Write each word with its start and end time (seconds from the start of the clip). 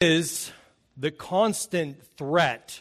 is 0.00 0.50
the 0.96 1.10
constant 1.10 2.02
threat 2.16 2.80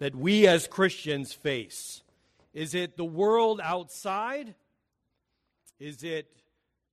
that 0.00 0.16
we 0.16 0.46
as 0.46 0.66
Christians 0.66 1.32
face? 1.32 2.02
Is 2.54 2.74
it 2.74 2.96
the 2.96 3.04
world 3.04 3.60
outside? 3.62 4.54
Is 5.78 6.02
it 6.02 6.26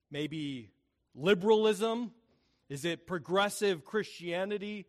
maybe 0.09 0.71
liberalism? 1.15 2.11
Is 2.67 2.83
it 2.83 3.07
progressive 3.07 3.85
Christianity? 3.85 4.87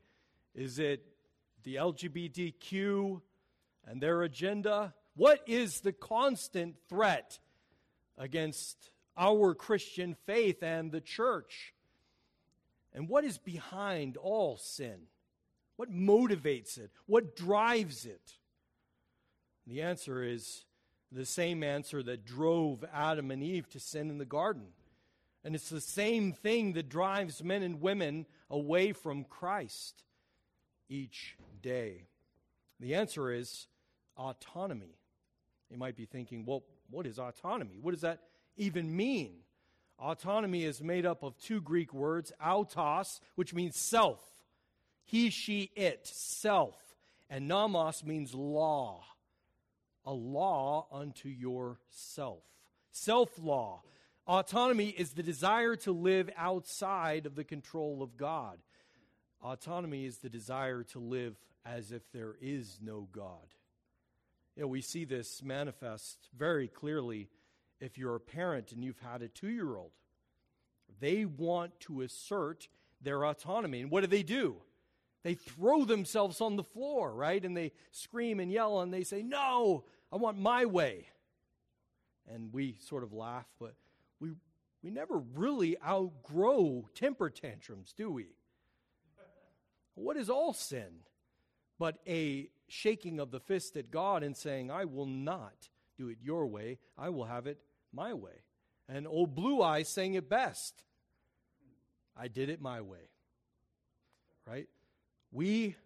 Is 0.54 0.80
it 0.80 1.04
the 1.62 1.76
LGBTQ 1.76 3.20
and 3.86 4.02
their 4.02 4.22
agenda? 4.22 4.94
What 5.14 5.42
is 5.46 5.80
the 5.80 5.92
constant 5.92 6.74
threat 6.88 7.38
against 8.18 8.90
our 9.16 9.54
Christian 9.54 10.16
faith 10.26 10.62
and 10.62 10.90
the 10.90 11.00
church? 11.00 11.72
And 12.94 13.08
what 13.08 13.24
is 13.24 13.38
behind 13.38 14.16
all 14.16 14.56
sin? 14.56 15.06
What 15.76 15.90
motivates 15.90 16.78
it? 16.78 16.90
What 17.06 17.34
drives 17.34 18.04
it? 18.04 18.34
The 19.66 19.82
answer 19.82 20.22
is 20.22 20.64
the 21.10 21.26
same 21.26 21.62
answer 21.62 22.02
that 22.02 22.24
drove 22.24 22.84
Adam 22.92 23.30
and 23.30 23.42
Eve 23.42 23.68
to 23.70 23.80
sin 23.80 24.10
in 24.10 24.18
the 24.18 24.24
garden. 24.24 24.68
And 25.44 25.54
it's 25.54 25.70
the 25.70 25.80
same 25.80 26.32
thing 26.32 26.74
that 26.74 26.88
drives 26.88 27.42
men 27.42 27.62
and 27.62 27.80
women 27.80 28.26
away 28.48 28.92
from 28.92 29.24
Christ 29.24 30.04
each 30.88 31.36
day. 31.60 32.06
The 32.80 32.94
answer 32.94 33.32
is 33.32 33.66
autonomy. 34.16 34.98
You 35.70 35.78
might 35.78 35.96
be 35.96 36.04
thinking, 36.04 36.44
well, 36.44 36.62
what 36.90 37.06
is 37.06 37.18
autonomy? 37.18 37.78
What 37.80 37.92
does 37.92 38.02
that 38.02 38.20
even 38.56 38.94
mean? 38.94 39.38
Autonomy 40.02 40.64
is 40.64 40.82
made 40.82 41.06
up 41.06 41.22
of 41.22 41.38
two 41.38 41.60
Greek 41.60 41.94
words, 41.94 42.32
autos, 42.44 43.20
which 43.36 43.54
means 43.54 43.76
self. 43.76 44.20
He, 45.04 45.30
she, 45.30 45.70
it, 45.76 46.06
self. 46.06 46.74
And 47.30 47.46
nomos 47.46 48.04
means 48.04 48.34
law. 48.34 49.04
A 50.04 50.12
law 50.12 50.88
unto 50.90 51.28
yourself. 51.28 52.42
Self 52.90 53.30
law. 53.40 53.82
Autonomy 54.26 54.88
is 54.88 55.12
the 55.12 55.22
desire 55.22 55.76
to 55.76 55.92
live 55.92 56.28
outside 56.36 57.24
of 57.26 57.36
the 57.36 57.44
control 57.44 58.02
of 58.02 58.16
God. 58.16 58.58
Autonomy 59.42 60.04
is 60.04 60.18
the 60.18 60.28
desire 60.28 60.82
to 60.84 60.98
live 60.98 61.36
as 61.64 61.92
if 61.92 62.02
there 62.12 62.34
is 62.40 62.78
no 62.82 63.08
God. 63.12 63.54
You 64.56 64.62
know, 64.62 64.68
we 64.68 64.80
see 64.80 65.04
this 65.04 65.42
manifest 65.42 66.28
very 66.36 66.68
clearly 66.68 67.28
if 67.82 67.98
you're 67.98 68.14
a 68.14 68.20
parent 68.20 68.72
and 68.72 68.84
you've 68.84 69.00
had 69.00 69.22
a 69.22 69.28
two 69.28 69.48
year 69.48 69.76
old. 69.76 69.90
They 71.00 71.24
want 71.24 71.78
to 71.80 72.02
assert 72.02 72.68
their 73.02 73.24
autonomy. 73.24 73.80
And 73.80 73.90
what 73.90 74.02
do 74.02 74.06
they 74.06 74.22
do? 74.22 74.56
They 75.24 75.34
throw 75.34 75.84
themselves 75.84 76.40
on 76.40 76.56
the 76.56 76.62
floor, 76.62 77.12
right? 77.12 77.44
And 77.44 77.56
they 77.56 77.72
scream 77.90 78.40
and 78.40 78.50
yell 78.50 78.80
and 78.80 78.94
they 78.94 79.02
say, 79.02 79.22
No, 79.22 79.84
I 80.12 80.16
want 80.16 80.38
my 80.38 80.64
way. 80.64 81.08
And 82.32 82.52
we 82.52 82.76
sort 82.80 83.02
of 83.02 83.12
laugh, 83.12 83.46
but 83.58 83.74
we, 84.20 84.30
we 84.82 84.90
never 84.90 85.18
really 85.34 85.76
outgrow 85.84 86.88
temper 86.94 87.30
tantrums, 87.30 87.92
do 87.92 88.10
we? 88.10 88.26
What 89.94 90.16
is 90.16 90.30
all 90.30 90.52
sin 90.52 91.00
but 91.82 91.98
a 92.06 92.48
shaking 92.68 93.18
of 93.18 93.32
the 93.32 93.40
fist 93.40 93.76
at 93.76 93.90
God 93.90 94.22
and 94.22 94.36
saying, 94.36 94.70
I 94.70 94.84
will 94.84 95.06
not 95.06 95.68
do 95.98 96.08
it 96.10 96.18
your 96.22 96.46
way, 96.46 96.78
I 96.96 97.08
will 97.08 97.24
have 97.24 97.48
it 97.48 97.58
my 97.92 98.14
way. 98.14 98.42
And 98.88 99.06
old 99.06 99.34
Blue 99.34 99.62
Eyes 99.62 99.88
saying 99.88 100.14
it 100.14 100.28
best 100.28 100.82
I 102.16 102.28
did 102.28 102.48
it 102.48 102.60
my 102.60 102.80
way. 102.80 103.08
Right? 104.46 104.68
We, 105.30 105.76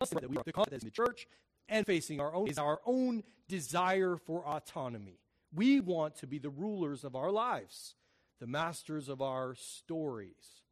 that 0.00 0.30
we 0.30 0.36
are 0.36 0.42
the 0.44 0.52
confidence 0.52 0.82
in 0.82 0.88
the 0.88 0.92
church 0.92 1.26
and 1.68 1.86
facing 1.86 2.20
our 2.20 2.34
own 2.34 2.48
is 2.48 2.58
our 2.58 2.80
own 2.84 3.22
desire 3.48 4.16
for 4.16 4.46
autonomy. 4.46 5.18
We 5.52 5.80
want 5.80 6.16
to 6.16 6.26
be 6.26 6.38
the 6.38 6.50
rulers 6.50 7.04
of 7.04 7.16
our 7.16 7.30
lives, 7.30 7.94
the 8.38 8.46
masters 8.46 9.08
of 9.08 9.20
our 9.20 9.54
stories. 9.54 10.62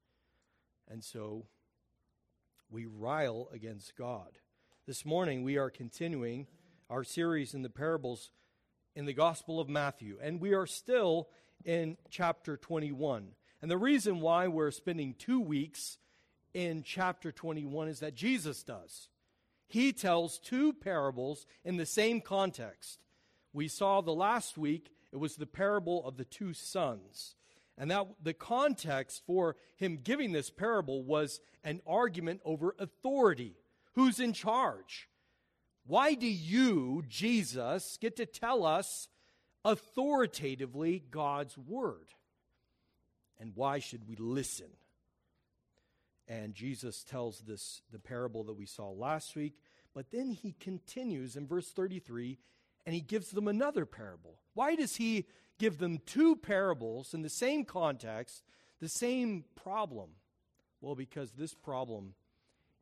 And 0.88 1.02
so 1.02 1.46
we 2.70 2.86
rile 2.86 3.48
against 3.52 3.96
God. 3.96 4.38
This 4.86 5.04
morning 5.04 5.42
we 5.42 5.56
are 5.56 5.70
continuing 5.70 6.46
our 6.88 7.04
series 7.04 7.54
in 7.54 7.62
the 7.62 7.70
parables 7.70 8.30
in 8.98 9.04
the 9.04 9.12
Gospel 9.12 9.60
of 9.60 9.68
Matthew, 9.68 10.18
and 10.20 10.40
we 10.40 10.54
are 10.54 10.66
still 10.66 11.28
in 11.64 11.96
chapter 12.10 12.56
21. 12.56 13.28
And 13.62 13.70
the 13.70 13.78
reason 13.78 14.18
why 14.18 14.48
we're 14.48 14.72
spending 14.72 15.14
two 15.16 15.40
weeks 15.40 15.98
in 16.52 16.82
chapter 16.82 17.30
21 17.30 17.86
is 17.86 18.00
that 18.00 18.16
Jesus 18.16 18.64
does. 18.64 19.08
He 19.68 19.92
tells 19.92 20.40
two 20.40 20.72
parables 20.72 21.46
in 21.64 21.76
the 21.76 21.86
same 21.86 22.20
context. 22.20 22.98
We 23.52 23.68
saw 23.68 24.00
the 24.00 24.10
last 24.10 24.58
week, 24.58 24.90
it 25.12 25.18
was 25.18 25.36
the 25.36 25.46
parable 25.46 26.04
of 26.04 26.16
the 26.16 26.24
two 26.24 26.52
sons. 26.52 27.36
And 27.76 27.92
that 27.92 28.08
the 28.20 28.34
context 28.34 29.22
for 29.24 29.54
him 29.76 30.00
giving 30.02 30.32
this 30.32 30.50
parable 30.50 31.04
was 31.04 31.40
an 31.62 31.82
argument 31.86 32.40
over 32.44 32.74
authority. 32.80 33.54
Who's 33.94 34.18
in 34.18 34.32
charge? 34.32 35.07
Why 35.88 36.12
do 36.12 36.26
you, 36.26 37.02
Jesus, 37.08 37.96
get 37.98 38.16
to 38.16 38.26
tell 38.26 38.66
us 38.66 39.08
authoritatively 39.64 41.02
God's 41.10 41.56
word? 41.56 42.10
And 43.40 43.52
why 43.54 43.78
should 43.78 44.06
we 44.06 44.14
listen? 44.16 44.68
And 46.28 46.52
Jesus 46.52 47.04
tells 47.04 47.40
this 47.40 47.80
the 47.90 47.98
parable 47.98 48.44
that 48.44 48.58
we 48.58 48.66
saw 48.66 48.90
last 48.90 49.34
week, 49.34 49.54
but 49.94 50.10
then 50.10 50.30
he 50.32 50.54
continues 50.60 51.36
in 51.36 51.46
verse 51.46 51.70
33 51.70 52.38
and 52.84 52.94
he 52.94 53.00
gives 53.00 53.30
them 53.30 53.48
another 53.48 53.86
parable. 53.86 54.40
Why 54.52 54.74
does 54.74 54.96
he 54.96 55.24
give 55.58 55.78
them 55.78 56.00
two 56.04 56.36
parables 56.36 57.14
in 57.14 57.22
the 57.22 57.30
same 57.30 57.64
context, 57.64 58.42
the 58.78 58.90
same 58.90 59.46
problem? 59.56 60.10
Well, 60.82 60.94
because 60.94 61.32
this 61.32 61.54
problem 61.54 62.12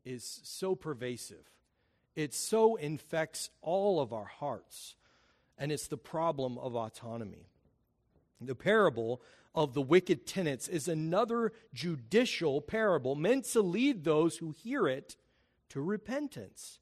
is 0.05 0.41
so 0.43 0.75
pervasive 0.75 1.49
it 2.16 2.34
so 2.34 2.77
infects 2.77 3.50
all 3.60 4.00
of 4.00 4.12
our 4.12 4.25
hearts. 4.25 4.97
And 5.59 5.71
it's 5.71 5.87
the 5.87 5.97
problem 5.97 6.59
of 6.59 6.75
autonomy. 6.75 7.49
The 8.41 8.54
parable 8.54 9.22
of 9.54 9.72
the 9.72 9.82
wicked 9.82 10.27
tenants 10.27 10.69
is 10.69 10.88
another 10.88 11.53
judicial 11.72 12.60
parable 12.60 13.15
meant 13.15 13.44
to 13.44 13.62
lead 13.62 14.04
those 14.04 14.37
who 14.37 14.50
hear 14.50 14.87
it 14.87 15.16
to 15.71 15.81
repentance. 15.81 16.78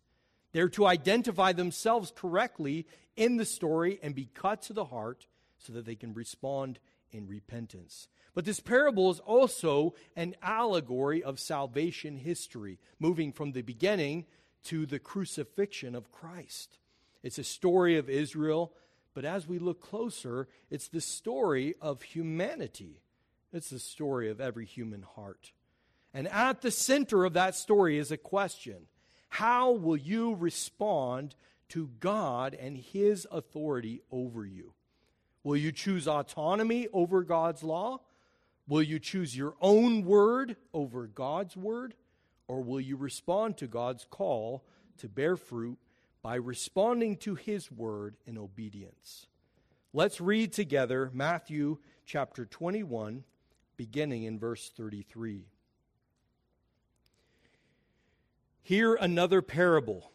They're 0.52 0.68
to 0.70 0.86
identify 0.86 1.52
themselves 1.52 2.12
correctly 2.14 2.86
in 3.16 3.36
the 3.36 3.44
story 3.44 3.98
and 4.02 4.14
be 4.14 4.28
cut 4.34 4.62
to 4.62 4.72
the 4.72 4.86
heart 4.86 5.26
so 5.58 5.72
that 5.72 5.84
they 5.84 5.94
can 5.94 6.14
respond 6.14 6.78
in 7.12 7.28
repentance. 7.28 8.08
But 8.34 8.44
this 8.44 8.58
parable 8.58 9.10
is 9.10 9.20
also 9.20 9.94
an 10.16 10.34
allegory 10.42 11.22
of 11.22 11.38
salvation 11.38 12.16
history, 12.16 12.80
moving 12.98 13.32
from 13.32 13.52
the 13.52 13.62
beginning 13.62 14.26
to 14.64 14.86
the 14.86 14.98
crucifixion 14.98 15.94
of 15.94 16.12
Christ. 16.12 16.78
It's 17.22 17.38
a 17.38 17.44
story 17.44 17.96
of 17.96 18.10
Israel, 18.10 18.72
but 19.14 19.24
as 19.24 19.46
we 19.46 19.58
look 19.58 19.80
closer, 19.80 20.48
it's 20.70 20.88
the 20.88 21.00
story 21.00 21.74
of 21.80 22.02
humanity. 22.02 23.00
It's 23.52 23.70
the 23.70 23.78
story 23.78 24.30
of 24.30 24.40
every 24.40 24.66
human 24.66 25.02
heart. 25.02 25.52
And 26.12 26.28
at 26.28 26.60
the 26.60 26.70
center 26.70 27.24
of 27.24 27.32
that 27.32 27.54
story 27.54 27.98
is 27.98 28.10
a 28.10 28.16
question 28.16 28.86
How 29.28 29.72
will 29.72 29.96
you 29.96 30.34
respond 30.34 31.34
to 31.70 31.90
God 32.00 32.54
and 32.54 32.76
His 32.76 33.26
authority 33.30 34.02
over 34.10 34.44
you? 34.44 34.74
Will 35.42 35.56
you 35.56 35.72
choose 35.72 36.08
autonomy 36.08 36.88
over 36.92 37.22
God's 37.22 37.62
law? 37.62 38.00
Will 38.66 38.82
you 38.82 38.98
choose 38.98 39.36
your 39.36 39.54
own 39.60 40.04
word 40.04 40.56
over 40.72 41.06
God's 41.06 41.56
word? 41.56 41.94
Or 42.46 42.62
will 42.62 42.80
you 42.80 42.96
respond 42.96 43.56
to 43.58 43.66
God's 43.66 44.06
call 44.10 44.64
to 44.98 45.08
bear 45.08 45.36
fruit 45.36 45.78
by 46.22 46.36
responding 46.36 47.16
to 47.18 47.34
his 47.34 47.70
word 47.70 48.16
in 48.26 48.36
obedience? 48.38 49.26
Let's 49.92 50.20
read 50.20 50.52
together 50.52 51.10
Matthew 51.12 51.78
chapter 52.04 52.44
21, 52.44 53.24
beginning 53.76 54.24
in 54.24 54.38
verse 54.38 54.70
33. 54.76 55.46
Hear 58.62 58.94
another 58.94 59.42
parable. 59.42 60.10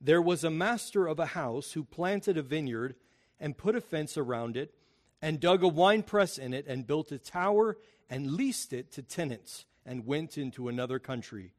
There 0.00 0.20
was 0.20 0.44
a 0.44 0.50
master 0.50 1.06
of 1.06 1.18
a 1.18 1.26
house 1.26 1.72
who 1.72 1.84
planted 1.84 2.36
a 2.36 2.42
vineyard 2.42 2.96
and 3.40 3.56
put 3.56 3.76
a 3.76 3.80
fence 3.80 4.16
around 4.16 4.56
it 4.56 4.74
and 5.22 5.40
dug 5.40 5.62
a 5.62 5.68
winepress 5.68 6.36
in 6.36 6.52
it 6.52 6.66
and 6.66 6.86
built 6.86 7.10
a 7.10 7.18
tower 7.18 7.78
and 8.10 8.32
leased 8.32 8.72
it 8.72 8.92
to 8.92 9.02
tenants 9.02 9.64
and 9.86 10.06
went 10.06 10.36
into 10.36 10.68
another 10.68 10.98
country. 10.98 11.52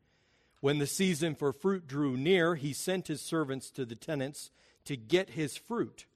When 0.66 0.80
the 0.80 0.88
season 0.88 1.36
for 1.36 1.54
fruit 1.54 1.86
drew 1.86 2.18
near, 2.18 2.56
he 2.56 2.74
sent 2.74 3.06
his 3.06 3.22
servants 3.22 3.70
to 3.70 3.86
the 3.86 3.94
tenants 3.94 4.50
to 4.86 4.98
get 4.98 5.30
his 5.30 5.56
fruit. 5.56 6.08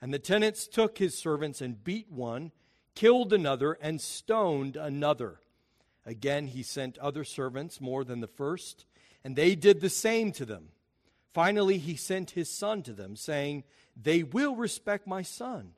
And 0.00 0.10
the 0.10 0.18
tenants 0.18 0.66
took 0.66 0.96
his 0.96 1.18
servants 1.18 1.60
and 1.60 1.84
beat 1.84 2.10
one, 2.10 2.52
killed 2.94 3.30
another, 3.34 3.74
and 3.74 4.00
stoned 4.00 4.74
another. 4.74 5.40
Again, 6.06 6.46
he 6.46 6.62
sent 6.62 6.96
other 6.96 7.24
servants 7.24 7.78
more 7.78 8.02
than 8.02 8.22
the 8.22 8.26
first, 8.26 8.86
and 9.22 9.36
they 9.36 9.54
did 9.54 9.82
the 9.82 9.90
same 9.90 10.32
to 10.32 10.46
them. 10.46 10.68
Finally, 11.34 11.76
he 11.76 11.94
sent 11.94 12.30
his 12.30 12.50
son 12.50 12.82
to 12.84 12.94
them, 12.94 13.16
saying, 13.16 13.64
They 14.02 14.22
will 14.22 14.56
respect 14.56 15.06
my 15.06 15.20
son. 15.20 15.74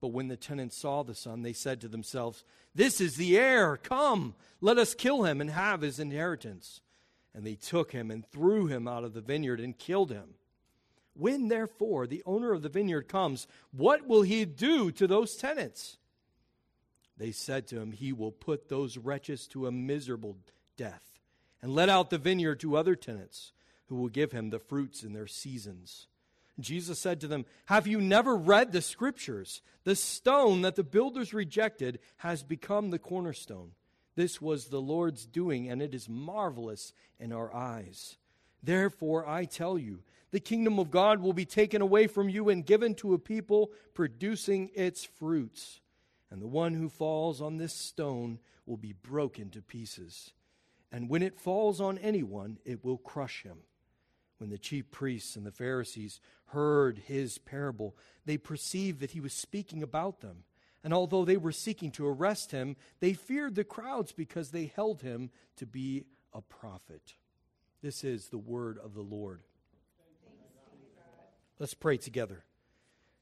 But 0.00 0.08
when 0.08 0.26
the 0.26 0.36
tenants 0.36 0.76
saw 0.76 1.04
the 1.04 1.14
son, 1.14 1.42
they 1.42 1.52
said 1.52 1.80
to 1.82 1.88
themselves, 1.88 2.42
This 2.74 3.00
is 3.00 3.14
the 3.14 3.38
heir. 3.38 3.76
Come, 3.76 4.34
let 4.60 4.76
us 4.76 4.92
kill 4.92 5.22
him 5.22 5.40
and 5.40 5.50
have 5.50 5.82
his 5.82 6.00
inheritance. 6.00 6.80
And 7.34 7.46
they 7.46 7.54
took 7.54 7.92
him 7.92 8.10
and 8.10 8.26
threw 8.26 8.66
him 8.66 8.88
out 8.88 9.04
of 9.04 9.14
the 9.14 9.20
vineyard 9.20 9.60
and 9.60 9.78
killed 9.78 10.10
him. 10.10 10.34
When, 11.14 11.48
therefore, 11.48 12.06
the 12.06 12.22
owner 12.26 12.52
of 12.52 12.62
the 12.62 12.68
vineyard 12.68 13.08
comes, 13.08 13.46
what 13.72 14.06
will 14.06 14.22
he 14.22 14.44
do 14.44 14.90
to 14.92 15.06
those 15.06 15.36
tenants? 15.36 15.98
They 17.16 17.32
said 17.32 17.66
to 17.68 17.80
him, 17.80 17.92
He 17.92 18.12
will 18.12 18.32
put 18.32 18.68
those 18.68 18.96
wretches 18.96 19.46
to 19.48 19.66
a 19.66 19.72
miserable 19.72 20.38
death 20.76 21.20
and 21.60 21.74
let 21.74 21.88
out 21.88 22.10
the 22.10 22.18
vineyard 22.18 22.60
to 22.60 22.76
other 22.76 22.94
tenants 22.94 23.52
who 23.86 23.96
will 23.96 24.08
give 24.08 24.32
him 24.32 24.50
the 24.50 24.58
fruits 24.58 25.02
in 25.02 25.12
their 25.12 25.26
seasons. 25.26 26.06
Jesus 26.58 26.98
said 26.98 27.20
to 27.20 27.28
them, 27.28 27.44
Have 27.66 27.86
you 27.86 28.00
never 28.00 28.36
read 28.36 28.72
the 28.72 28.82
scriptures? 28.82 29.62
The 29.84 29.96
stone 29.96 30.62
that 30.62 30.76
the 30.76 30.84
builders 30.84 31.34
rejected 31.34 31.98
has 32.18 32.42
become 32.42 32.90
the 32.90 32.98
cornerstone. 32.98 33.72
This 34.16 34.40
was 34.40 34.66
the 34.66 34.80
Lord's 34.80 35.26
doing, 35.26 35.70
and 35.70 35.80
it 35.80 35.94
is 35.94 36.08
marvelous 36.08 36.92
in 37.18 37.32
our 37.32 37.54
eyes. 37.54 38.16
Therefore, 38.62 39.26
I 39.26 39.44
tell 39.44 39.78
you, 39.78 40.02
the 40.30 40.40
kingdom 40.40 40.78
of 40.78 40.90
God 40.90 41.20
will 41.20 41.32
be 41.32 41.44
taken 41.44 41.82
away 41.82 42.06
from 42.06 42.28
you 42.28 42.48
and 42.48 42.64
given 42.64 42.94
to 42.96 43.14
a 43.14 43.18
people 43.18 43.70
producing 43.94 44.70
its 44.74 45.04
fruits. 45.04 45.80
And 46.30 46.40
the 46.40 46.46
one 46.46 46.74
who 46.74 46.88
falls 46.88 47.40
on 47.40 47.56
this 47.56 47.74
stone 47.74 48.38
will 48.66 48.76
be 48.76 48.92
broken 48.92 49.50
to 49.50 49.62
pieces. 49.62 50.32
And 50.92 51.08
when 51.08 51.22
it 51.22 51.38
falls 51.38 51.80
on 51.80 51.98
anyone, 51.98 52.58
it 52.64 52.84
will 52.84 52.98
crush 52.98 53.42
him. 53.42 53.58
When 54.38 54.50
the 54.50 54.58
chief 54.58 54.90
priests 54.90 55.36
and 55.36 55.44
the 55.44 55.52
Pharisees 55.52 56.20
heard 56.46 56.98
his 57.06 57.38
parable, 57.38 57.96
they 58.24 58.38
perceived 58.38 59.00
that 59.00 59.10
he 59.10 59.20
was 59.20 59.32
speaking 59.32 59.82
about 59.82 60.20
them. 60.20 60.44
And 60.82 60.94
although 60.94 61.24
they 61.24 61.36
were 61.36 61.52
seeking 61.52 61.90
to 61.92 62.06
arrest 62.06 62.52
him, 62.52 62.76
they 63.00 63.12
feared 63.12 63.54
the 63.54 63.64
crowds 63.64 64.12
because 64.12 64.50
they 64.50 64.72
held 64.74 65.02
him 65.02 65.30
to 65.56 65.66
be 65.66 66.04
a 66.32 66.40
prophet. 66.40 67.14
This 67.82 68.04
is 68.04 68.28
the 68.28 68.38
word 68.38 68.78
of 68.82 68.94
the 68.94 69.02
Lord. 69.02 69.42
Let's 71.58 71.74
pray 71.74 71.98
together. 71.98 72.44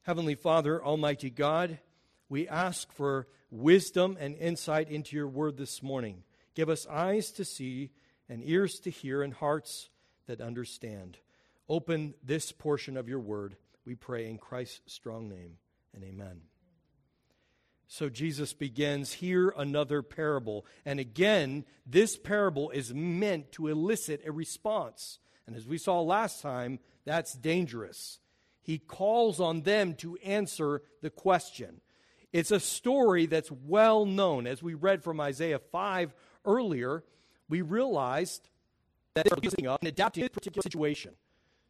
Heavenly 0.02 0.36
Father, 0.36 0.82
Almighty 0.84 1.30
God, 1.30 1.78
we 2.28 2.46
ask 2.46 2.92
for 2.92 3.26
wisdom 3.50 4.16
and 4.20 4.36
insight 4.36 4.90
into 4.90 5.16
your 5.16 5.28
word 5.28 5.56
this 5.56 5.82
morning. 5.82 6.22
Give 6.54 6.68
us 6.68 6.86
eyes 6.86 7.30
to 7.32 7.44
see 7.44 7.90
and 8.28 8.42
ears 8.44 8.78
to 8.80 8.90
hear 8.90 9.22
and 9.22 9.34
hearts 9.34 9.90
that 10.26 10.40
understand. 10.40 11.18
Open 11.68 12.14
this 12.22 12.52
portion 12.52 12.96
of 12.96 13.08
your 13.08 13.20
word, 13.20 13.56
we 13.84 13.94
pray 13.94 14.28
in 14.28 14.38
Christ's 14.38 14.92
strong 14.92 15.28
name, 15.28 15.56
and 15.94 16.04
amen. 16.04 16.47
So 17.88 18.08
Jesus 18.08 18.52
begins 18.52 19.14
here 19.14 19.52
another 19.56 20.02
parable. 20.02 20.64
And 20.84 21.00
again, 21.00 21.64
this 21.84 22.16
parable 22.16 22.70
is 22.70 22.94
meant 22.94 23.50
to 23.52 23.66
elicit 23.66 24.22
a 24.24 24.30
response. 24.30 25.18
And 25.46 25.56
as 25.56 25.66
we 25.66 25.78
saw 25.78 26.00
last 26.00 26.42
time, 26.42 26.78
that's 27.04 27.32
dangerous 27.32 28.20
he 28.68 28.76
calls 28.76 29.40
on 29.40 29.62
them 29.62 29.94
to 29.94 30.18
answer 30.18 30.82
the 31.00 31.08
question. 31.08 31.80
It's 32.34 32.50
a 32.50 32.60
story 32.60 33.24
that's 33.24 33.50
well 33.50 34.04
known. 34.04 34.46
As 34.46 34.62
we 34.62 34.74
read 34.74 35.02
from 35.02 35.22
Isaiah 35.22 35.58
5 35.58 36.14
earlier, 36.44 37.02
we 37.48 37.62
realized 37.62 38.46
that 39.14 39.24
they're 39.24 39.38
using 39.40 39.66
up 39.66 39.76
uh, 39.76 39.78
and 39.80 39.88
adapting 39.88 40.22
a 40.22 40.28
particular 40.28 40.60
situation 40.60 41.12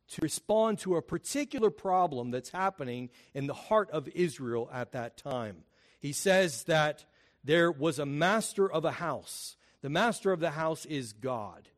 to 0.08 0.22
respond 0.22 0.80
to 0.80 0.96
a 0.96 1.02
particular 1.02 1.70
problem 1.70 2.32
that's 2.32 2.50
happening 2.50 3.10
in 3.32 3.46
the 3.46 3.54
heart 3.54 3.88
of 3.92 4.08
Israel 4.08 4.68
at 4.72 4.90
that 4.90 5.16
time. 5.16 5.58
He 5.98 6.12
says 6.12 6.64
that 6.64 7.04
there 7.44 7.70
was 7.70 7.98
a 7.98 8.06
master 8.06 8.70
of 8.70 8.84
a 8.84 8.92
house. 8.92 9.56
The 9.80 9.88
master 9.88 10.32
of 10.32 10.40
the 10.40 10.50
house 10.50 10.84
is 10.86 11.12
God. 11.12 11.68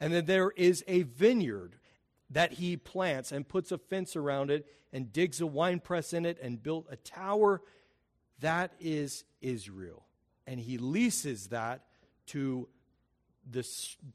And 0.00 0.12
then 0.12 0.26
there 0.26 0.50
is 0.50 0.84
a 0.86 1.02
vineyard 1.02 1.76
that 2.30 2.52
he 2.54 2.76
plants 2.76 3.32
and 3.32 3.48
puts 3.48 3.72
a 3.72 3.78
fence 3.78 4.14
around 4.14 4.50
it 4.50 4.66
and 4.92 5.12
digs 5.12 5.40
a 5.40 5.46
winepress 5.46 6.12
in 6.12 6.24
it 6.24 6.38
and 6.42 6.62
built 6.62 6.86
a 6.90 6.96
tower. 6.96 7.62
That 8.40 8.72
is 8.80 9.24
Israel. 9.40 10.04
And 10.46 10.60
he 10.60 10.78
leases 10.78 11.48
that 11.48 11.84
to 12.26 12.68
the, 13.50 13.66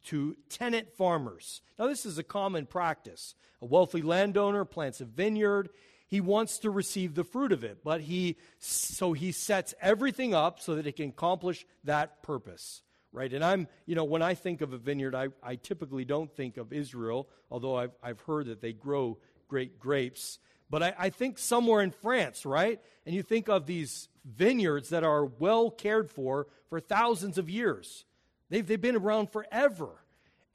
to 0.06 0.36
tenant 0.50 0.94
farmers. 0.94 1.62
Now, 1.78 1.88
this 1.88 2.06
is 2.06 2.18
a 2.18 2.24
common 2.24 2.66
practice. 2.66 3.36
A 3.62 3.66
wealthy 3.66 4.02
landowner 4.02 4.66
plants 4.66 5.02
a 5.02 5.06
vineyard. 5.06 5.70
He 6.14 6.22
wants 6.22 6.60
to 6.60 6.70
receive 6.70 7.16
the 7.16 7.24
fruit 7.24 7.52
of 7.52 7.64
it, 7.64 7.84
but 7.84 8.02
he 8.02 8.38
so 8.60 9.14
he 9.14 9.32
sets 9.32 9.74
everything 9.82 10.36
up 10.36 10.60
so 10.60 10.76
that 10.76 10.86
it 10.86 10.96
can 10.96 11.10
accomplish 11.10 11.66
that 11.86 12.22
purpose 12.22 12.84
right? 13.14 13.32
And 13.32 13.46
I'm, 13.46 13.68
you 13.86 13.96
know, 13.96 14.04
when 14.04 14.22
I 14.22 14.34
think 14.34 14.62
of 14.62 14.74
a 14.74 14.78
vineyard, 14.78 15.16
I, 15.16 15.28
I 15.42 15.56
typically 15.56 16.04
don't 16.04 16.36
think 16.36 16.58
of 16.58 16.74
Israel, 16.74 17.30
although 17.52 17.76
I've, 17.78 17.92
I've 18.02 18.20
heard 18.22 18.48
that 18.48 18.60
they 18.60 18.74
grow 18.74 19.20
great 19.48 19.80
grapes. 19.80 20.40
But 20.70 20.82
I, 20.82 20.96
I 20.98 21.10
think 21.12 21.38
somewhere 21.38 21.82
in 21.82 21.92
France, 21.92 22.44
right? 22.46 22.82
And 23.06 23.14
you 23.14 23.22
think 23.22 23.48
of 23.50 23.68
these 23.68 24.10
vineyards 24.26 24.90
that 24.90 25.04
are 25.04 25.26
well 25.26 25.70
cared 25.70 26.10
for 26.10 26.48
for 26.70 26.80
thousands 26.80 27.38
of 27.38 27.50
years. 27.50 28.06
They've, 28.50 28.66
they've 28.66 28.82
been 28.82 28.96
around 28.96 29.32
forever. 29.32 29.90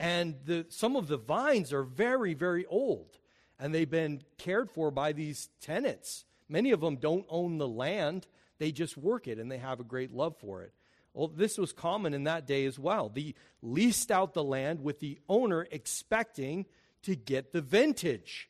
And 0.00 0.34
the, 0.44 0.66
some 0.68 0.96
of 0.96 1.06
the 1.06 1.16
vines 1.16 1.72
are 1.72 1.84
very, 1.84 2.34
very 2.34 2.66
old. 2.66 3.18
And 3.58 3.74
they've 3.74 3.90
been 3.90 4.22
cared 4.36 4.70
for 4.70 4.90
by 4.90 5.12
these 5.12 5.48
tenants. 5.60 6.24
Many 6.48 6.70
of 6.70 6.80
them 6.80 6.96
don't 6.96 7.26
own 7.28 7.58
the 7.58 7.68
land, 7.68 8.26
they 8.58 8.72
just 8.72 8.96
work 8.96 9.28
it 9.28 9.38
and 9.38 9.50
they 9.50 9.58
have 9.58 9.80
a 9.80 9.84
great 9.84 10.12
love 10.12 10.36
for 10.36 10.62
it. 10.62 10.72
Well, 11.14 11.28
this 11.28 11.58
was 11.58 11.72
common 11.72 12.14
in 12.14 12.24
that 12.24 12.46
day 12.46 12.64
as 12.66 12.78
well. 12.78 13.08
They 13.08 13.34
leased 13.62 14.10
out 14.10 14.34
the 14.34 14.44
land 14.44 14.82
with 14.82 15.00
the 15.00 15.18
owner 15.28 15.66
expecting 15.70 16.66
to 17.02 17.16
get 17.16 17.52
the 17.52 17.60
vintage. 17.60 18.48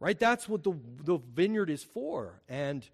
Right? 0.00 0.18
That's 0.18 0.48
what 0.48 0.64
the, 0.64 0.74
the 1.04 1.18
vineyard 1.18 1.70
is 1.70 1.84
for. 1.84 2.40
And 2.48 2.84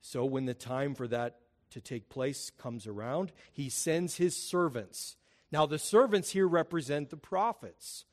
so 0.00 0.24
when 0.24 0.46
the 0.46 0.54
time 0.54 0.94
for 0.94 1.06
that 1.08 1.38
to 1.70 1.80
take 1.80 2.08
place 2.08 2.50
comes 2.58 2.86
around, 2.86 3.32
he 3.52 3.68
sends 3.68 4.16
his 4.16 4.36
servants. 4.36 5.16
Now, 5.52 5.66
the 5.66 5.78
servants 5.78 6.30
here 6.30 6.48
represent 6.48 7.10
the 7.10 7.16
prophets. 7.16 8.04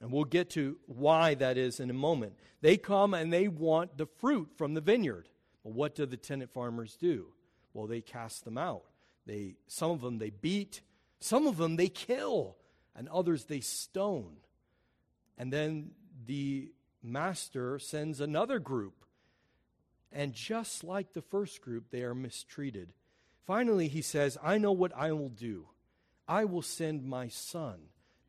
And 0.00 0.10
we'll 0.12 0.24
get 0.24 0.50
to 0.50 0.76
why 0.86 1.34
that 1.34 1.56
is 1.56 1.80
in 1.80 1.88
a 1.88 1.94
moment. 1.94 2.34
They 2.60 2.76
come 2.76 3.14
and 3.14 3.32
they 3.32 3.48
want 3.48 3.96
the 3.96 4.06
fruit 4.06 4.50
from 4.56 4.74
the 4.74 4.80
vineyard. 4.80 5.28
Well, 5.62 5.74
what 5.74 5.94
do 5.94 6.04
the 6.04 6.16
tenant 6.16 6.52
farmers 6.52 6.96
do? 6.96 7.26
Well, 7.72 7.86
they 7.86 8.00
cast 8.00 8.44
them 8.44 8.58
out. 8.58 8.84
They, 9.26 9.56
some 9.66 9.90
of 9.90 10.00
them 10.00 10.18
they 10.18 10.30
beat, 10.30 10.82
some 11.20 11.46
of 11.46 11.56
them 11.56 11.76
they 11.76 11.88
kill, 11.88 12.56
and 12.94 13.08
others 13.08 13.44
they 13.44 13.60
stone. 13.60 14.36
And 15.38 15.52
then 15.52 15.92
the 16.26 16.70
master 17.02 17.78
sends 17.78 18.20
another 18.20 18.58
group. 18.58 19.04
And 20.12 20.32
just 20.32 20.84
like 20.84 21.12
the 21.12 21.22
first 21.22 21.60
group, 21.60 21.90
they 21.90 22.02
are 22.02 22.14
mistreated. 22.14 22.92
Finally, 23.46 23.88
he 23.88 24.02
says, 24.02 24.38
I 24.42 24.58
know 24.58 24.72
what 24.72 24.92
I 24.96 25.12
will 25.12 25.28
do. 25.28 25.66
I 26.28 26.44
will 26.44 26.62
send 26.62 27.04
my 27.04 27.28
son. 27.28 27.78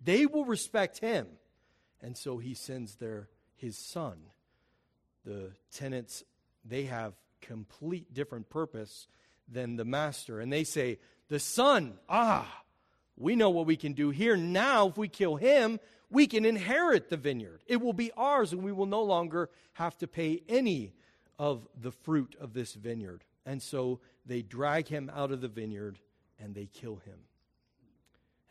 They 0.04 0.26
will 0.26 0.46
respect 0.46 1.00
him. 1.00 1.28
And 2.02 2.18
so 2.18 2.38
he 2.38 2.54
sends 2.54 2.96
their 2.96 3.30
his 3.56 3.78
son. 3.78 4.18
The 5.26 5.52
tenants, 5.72 6.24
they 6.64 6.84
have 6.86 7.14
complete 7.42 8.14
different 8.14 8.50
purpose 8.50 9.08
than 9.48 9.76
the 9.76 9.86
master. 9.86 10.40
And 10.40 10.52
they 10.52 10.64
say, 10.64 11.00
The 11.30 11.40
son, 11.40 11.98
ah, 12.10 12.64
we 13.18 13.36
know 13.36 13.50
what 13.50 13.66
we 13.66 13.78
can 13.78 13.94
do 13.94 14.10
here. 14.10 14.36
Now, 14.36 14.88
if 14.88 14.98
we 14.98 15.08
kill 15.08 15.36
him, 15.36 15.80
we 16.10 16.28
can 16.28 16.46
inherit 16.46 17.10
the 17.10 17.18
vineyard. 17.18 17.62
It 17.66 17.82
will 17.82 17.94
be 17.94 18.12
ours, 18.16 18.54
and 18.54 18.64
we 18.64 18.72
will 18.72 18.86
no 18.86 19.04
longer 19.04 19.50
have 19.74 19.98
to 20.00 20.08
pay 20.08 20.44
any 20.48 20.94
of 21.40 21.68
the 21.80 21.92
fruit 21.92 22.36
of 22.40 22.54
this 22.54 22.74
vineyard. 22.74 23.24
And 23.46 23.62
so 23.62 24.00
they 24.26 24.42
drag 24.42 24.88
him 24.88 25.12
out 25.14 25.32
of 25.32 25.42
the 25.42 25.48
vineyard 25.48 26.00
and 26.40 26.56
they 26.56 26.66
kill 26.66 26.98
him. 26.98 27.20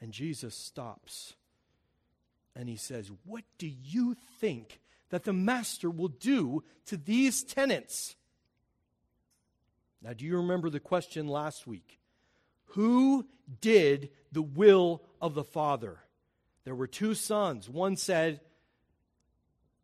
And 0.01 0.13
Jesus 0.13 0.55
stops 0.55 1.35
and 2.57 2.69
he 2.69 2.77
says, 2.77 3.11
What 3.25 3.45
do 3.59 3.69
you 3.69 4.17
think 4.41 4.81
that 5.11 5.25
the 5.25 5.33
master 5.33 5.91
will 5.91 6.09
do 6.09 6.63
to 6.87 6.97
these 6.97 7.43
tenants? 7.43 8.17
Now, 10.03 10.13
do 10.13 10.25
you 10.25 10.37
remember 10.37 10.71
the 10.71 10.81
question 10.81 11.29
last 11.29 11.67
week? 11.67 11.99
Who 12.67 13.27
did 13.61 14.11
the 14.33 14.43
will 14.43 15.03
of 15.21 15.35
the 15.35 15.45
Father? 15.45 15.99
There 16.65 16.75
were 16.75 16.87
two 16.87 17.15
sons. 17.15 17.69
One 17.69 17.97
said, 17.97 18.41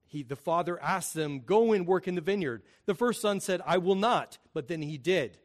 he, 0.07 0.25
the 0.25 0.35
father 0.35 0.81
asked 0.83 1.15
them, 1.15 1.41
Go 1.41 1.73
and 1.73 1.87
work 1.87 2.09
in 2.09 2.17
the 2.17 2.21
vineyard. 2.21 2.63
The 2.87 2.97
first 2.97 3.21
son 3.21 3.39
said, 3.39 3.63
I 3.65 3.79
will 3.79 3.95
not, 3.95 4.39
but 4.53 4.67
then 4.67 4.83
he 4.83 4.99
did. 4.99 5.39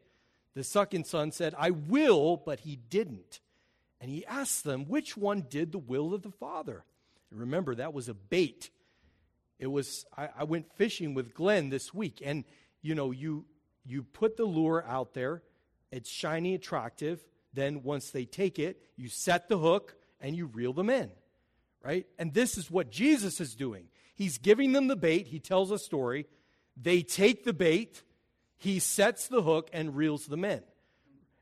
The 0.54 0.64
second 0.64 1.06
son 1.06 1.30
said, 1.30 1.54
I 1.56 1.70
will, 1.70 2.36
but 2.36 2.60
he 2.60 2.74
didn't. 2.74 3.40
And 4.00 4.10
he 4.10 4.26
asked 4.26 4.64
them, 4.64 4.86
which 4.86 5.16
one 5.16 5.46
did 5.48 5.70
the 5.70 5.78
will 5.78 6.12
of 6.12 6.22
the 6.22 6.32
Father? 6.32 6.84
Remember, 7.36 7.74
that 7.74 7.92
was 7.92 8.08
a 8.08 8.14
bait. 8.14 8.70
It 9.58 9.68
was, 9.68 10.04
I, 10.16 10.28
I 10.38 10.44
went 10.44 10.72
fishing 10.76 11.14
with 11.14 11.34
Glenn 11.34 11.70
this 11.70 11.94
week, 11.94 12.22
and 12.24 12.44
you 12.82 12.94
know, 12.94 13.10
you 13.10 13.44
you 13.84 14.02
put 14.02 14.36
the 14.36 14.44
lure 14.44 14.84
out 14.86 15.14
there, 15.14 15.42
it's 15.92 16.10
shiny, 16.10 16.54
attractive. 16.54 17.24
Then 17.52 17.82
once 17.82 18.10
they 18.10 18.24
take 18.24 18.58
it, 18.58 18.82
you 18.96 19.08
set 19.08 19.48
the 19.48 19.58
hook 19.58 19.96
and 20.20 20.36
you 20.36 20.46
reel 20.46 20.72
them 20.72 20.90
in, 20.90 21.10
right? 21.82 22.06
And 22.18 22.34
this 22.34 22.58
is 22.58 22.70
what 22.70 22.90
Jesus 22.90 23.40
is 23.40 23.54
doing. 23.54 23.86
He's 24.14 24.38
giving 24.38 24.72
them 24.72 24.88
the 24.88 24.96
bait. 24.96 25.28
He 25.28 25.38
tells 25.38 25.70
a 25.70 25.78
story. 25.78 26.26
They 26.76 27.02
take 27.02 27.44
the 27.44 27.52
bait, 27.52 28.02
he 28.58 28.78
sets 28.78 29.28
the 29.28 29.42
hook 29.42 29.70
and 29.72 29.96
reels 29.96 30.26
them 30.26 30.44
in. 30.44 30.62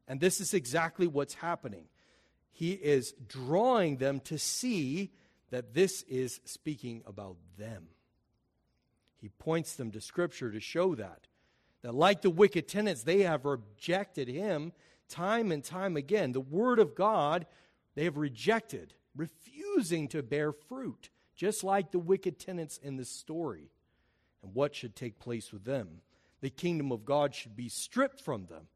And 0.07 0.21
this 0.21 0.41
is 0.41 0.55
exactly 0.55 1.07
what's 1.07 1.35
happening. 1.35 1.87
He 2.53 2.73
is 2.73 3.15
drawing 3.27 3.97
them 3.97 4.21
to 4.21 4.39
see 4.39 5.13
that 5.55 5.73
this 5.73 6.03
is 6.09 6.41
speaking 6.45 7.05
about 7.07 7.37
them. 7.57 7.87
He 9.21 9.29
points 9.29 9.77
them 9.77 9.93
to 9.93 10.01
Scripture 10.01 10.51
to 10.51 10.59
show 10.59 10.97
that. 10.97 11.29
That, 11.83 11.95
like 11.95 12.23
the 12.23 12.31
wicked 12.31 12.67
tenants, 12.67 13.05
they 13.05 13.21
have 13.21 13.45
rejected 13.45 14.27
him 14.27 14.73
time 15.09 15.53
and 15.53 15.63
time 15.63 15.97
again. 15.97 16.33
The 16.33 16.41
Word 16.41 16.81
of 16.81 16.97
God, 16.97 17.47
they 17.95 18.03
have 18.03 18.17
rejected, 18.17 18.95
refusing 19.15 20.09
to 20.09 20.25
bear 20.25 20.51
fruit, 20.51 21.11
just 21.37 21.63
like 21.63 21.93
the 21.93 22.01
wicked 22.01 22.41
tenants 22.41 22.81
in 22.83 22.97
the 22.97 23.05
story. 23.05 23.71
And 24.43 24.57
what 24.57 24.75
should 24.75 24.97
take 24.97 25.21
place 25.21 25.53
with 25.53 25.65
them? 25.65 26.01
The 26.41 26.51
kingdom 26.51 26.91
of 26.91 27.05
God 27.05 27.33
should 27.33 27.55
be 27.55 27.69
stripped 27.69 28.21
from 28.21 28.47
them 28.47 28.67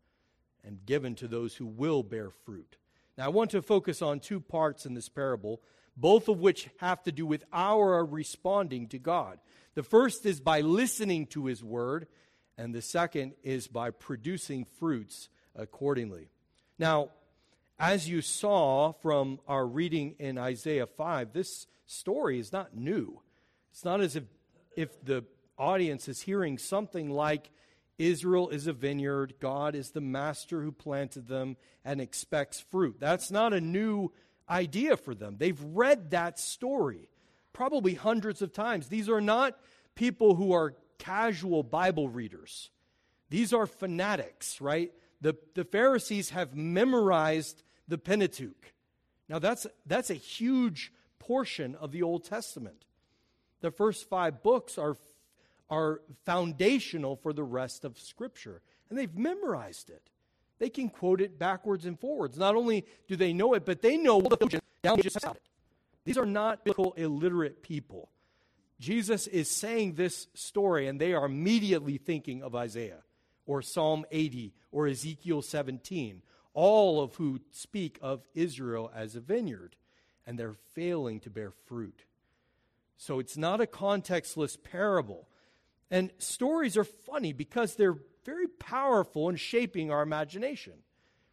and 0.63 0.87
given 0.87 1.17
to 1.17 1.27
those 1.27 1.57
who 1.57 1.67
will 1.67 2.05
bear 2.05 2.31
fruit. 2.31 2.77
Now, 3.17 3.25
I 3.25 3.31
want 3.31 3.51
to 3.51 3.63
focus 3.63 4.01
on 4.01 4.21
two 4.21 4.39
parts 4.39 4.87
in 4.87 4.95
this 4.95 5.09
parable, 5.09 5.61
both 6.01 6.29
of 6.29 6.39
which 6.39 6.69
have 6.79 7.03
to 7.03 7.13
do 7.13 7.27
with 7.27 7.45
our 7.53 8.05
responding 8.05 8.87
to 8.89 8.99
God. 8.99 9.39
The 9.75 9.83
first 9.83 10.25
is 10.25 10.41
by 10.41 10.61
listening 10.61 11.27
to 11.29 11.47
His 11.47 11.63
word, 11.63 12.07
and 12.57 12.75
the 12.75 12.83
second 12.83 13.35
is 13.43 13.67
by 13.67 13.91
producing 13.91 14.65
fruits 14.79 15.29
accordingly. 15.57 16.29
Now, 16.79 17.11
as 17.79 18.09
you 18.09 18.23
saw 18.23 18.93
from 18.93 19.41
our 19.47 19.67
reading 19.67 20.15
in 20.19 20.39
Isaiah 20.39 20.87
5, 20.87 21.33
this 21.33 21.67
story 21.87 22.39
is 22.39 22.53
not 22.53 22.77
new. 22.77 23.21
It's 23.73 23.85
not 23.85 24.01
as 24.01 24.17
if, 24.17 24.25
if 24.77 25.05
the 25.05 25.25
audience 25.57 26.09
is 26.09 26.23
hearing 26.23 26.59
something 26.59 27.11
like 27.11 27.51
Israel 27.99 28.49
is 28.49 28.69
a 28.69 28.73
vineyard, 28.73 29.35
God 29.41 29.75
is 29.75 29.91
the 29.91 30.01
master 30.01 30.63
who 30.63 30.71
planted 30.71 31.27
them 31.27 31.57
and 31.85 32.01
expects 32.01 32.61
fruit. 32.61 32.97
That's 33.01 33.31
not 33.31 33.53
a 33.53 33.61
new 33.61 34.13
idea 34.49 34.97
for 34.97 35.15
them. 35.15 35.37
They've 35.39 35.61
read 35.61 36.11
that 36.11 36.39
story 36.39 37.09
probably 37.53 37.95
hundreds 37.95 38.43
of 38.43 38.53
times. 38.53 38.89
These 38.89 39.09
are 39.09 39.21
not 39.21 39.59
people 39.95 40.35
who 40.35 40.53
are 40.53 40.75
casual 40.99 41.63
Bible 41.63 42.09
readers, 42.09 42.71
these 43.31 43.53
are 43.53 43.67
fanatics, 43.67 44.61
right? 44.61 44.93
The, 45.21 45.37
the 45.55 45.65
Pharisees 45.65 46.31
have 46.31 46.55
memorized 46.55 47.65
the 47.89 47.99
Pentateuch. 47.99 48.73
Now, 49.29 49.41
that's, 49.41 49.67
that's 49.85 50.11
a 50.11 50.15
huge 50.15 50.93
portion 51.19 51.75
of 51.75 51.91
the 51.91 52.05
Old 52.05 52.23
Testament. 52.25 52.85
The 53.61 53.73
first 53.73 54.09
five 54.09 54.45
books 54.45 54.79
are 54.79 54.97
are 55.71 56.01
foundational 56.25 57.17
for 57.17 57.33
the 57.33 57.43
rest 57.45 57.85
of 57.85 57.99
Scripture. 57.99 58.63
And 58.89 58.99
they've 58.99 59.17
memorized 59.17 59.91
it. 59.91 60.11
They 60.59 60.71
can 60.71 60.89
quote 60.89 61.21
it 61.21 61.39
backwards 61.39 61.87
and 61.87 61.99
forwards. 61.99 62.37
Not 62.37 62.57
only 62.57 62.85
do 63.07 63.17
they 63.17 63.33
know 63.33 63.55
it, 63.55 63.65
but 63.65 63.83
they 63.83 63.97
know 63.97 64.17
what 64.17 64.39
the 64.39 64.61
down 64.83 65.01
just 65.01 65.17
about 65.17 65.37
it. 65.37 65.43
These 66.05 66.19
are 66.19 66.27
not 66.27 66.65
biblical 66.65 66.93
illiterate 66.95 67.63
people. 67.63 68.11
Jesus 68.81 69.27
is 69.27 69.51
saying 69.51 69.95
this 69.95 70.29
story, 70.35 70.87
and 70.87 71.01
they 71.01 71.13
are 71.13 71.27
immediately 71.27 71.99
thinking 71.99 72.43
of 72.43 72.55
Isaiah 72.55 73.03
or 73.45 73.63
Psalm 73.63 74.05
80 74.11 74.55
or 74.71 74.87
Ezekiel 74.87 75.43
17, 75.43 76.23
all 76.55 77.01
of 77.03 77.17
who 77.17 77.41
speak 77.51 77.99
of 78.01 78.23
Israel 78.35 78.91
as 78.95 79.17
a 79.17 79.21
vineyard, 79.21 79.77
and 80.27 80.39
they're 80.39 80.57
failing 80.75 81.21
to 81.21 81.31
bear 81.31 81.51
fruit. 81.67 82.05
So 82.97 83.19
it's 83.19 83.37
not 83.37 83.61
a 83.61 83.67
contextless 83.67 84.63
parable. 84.63 85.29
And 85.91 86.11
stories 86.19 86.77
are 86.77 86.85
funny 86.85 87.33
because 87.33 87.75
they're 87.75 87.99
very 88.29 88.47
powerful 88.47 89.31
in 89.31 89.37
shaping 89.37 89.91
our 89.91 90.03
imagination. 90.03 90.75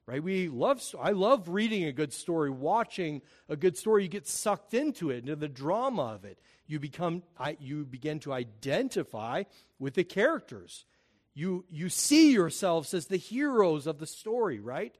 Right? 0.07 0.23
We 0.23 0.47
love 0.47 0.81
I 1.01 1.11
love 1.11 1.49
reading 1.49 1.83
a 1.83 1.91
good 1.91 2.13
story, 2.13 2.49
watching 2.49 3.21
a 3.49 3.57
good 3.57 3.75
story, 3.75 4.03
you 4.03 4.09
get 4.09 4.27
sucked 4.27 4.73
into 4.73 5.09
it, 5.09 5.17
into 5.19 5.35
the 5.35 5.49
drama 5.49 6.13
of 6.13 6.23
it. 6.23 6.39
You 6.67 6.79
become 6.79 7.23
you 7.59 7.85
begin 7.85 8.19
to 8.19 8.31
identify 8.31 9.43
with 9.77 9.95
the 9.95 10.05
characters. 10.05 10.85
You 11.33 11.65
you 11.69 11.89
see 11.89 12.31
yourselves 12.31 12.93
as 12.93 13.07
the 13.07 13.17
heroes 13.17 13.87
of 13.87 13.97
the 13.97 14.07
story, 14.07 14.61
right? 14.61 14.95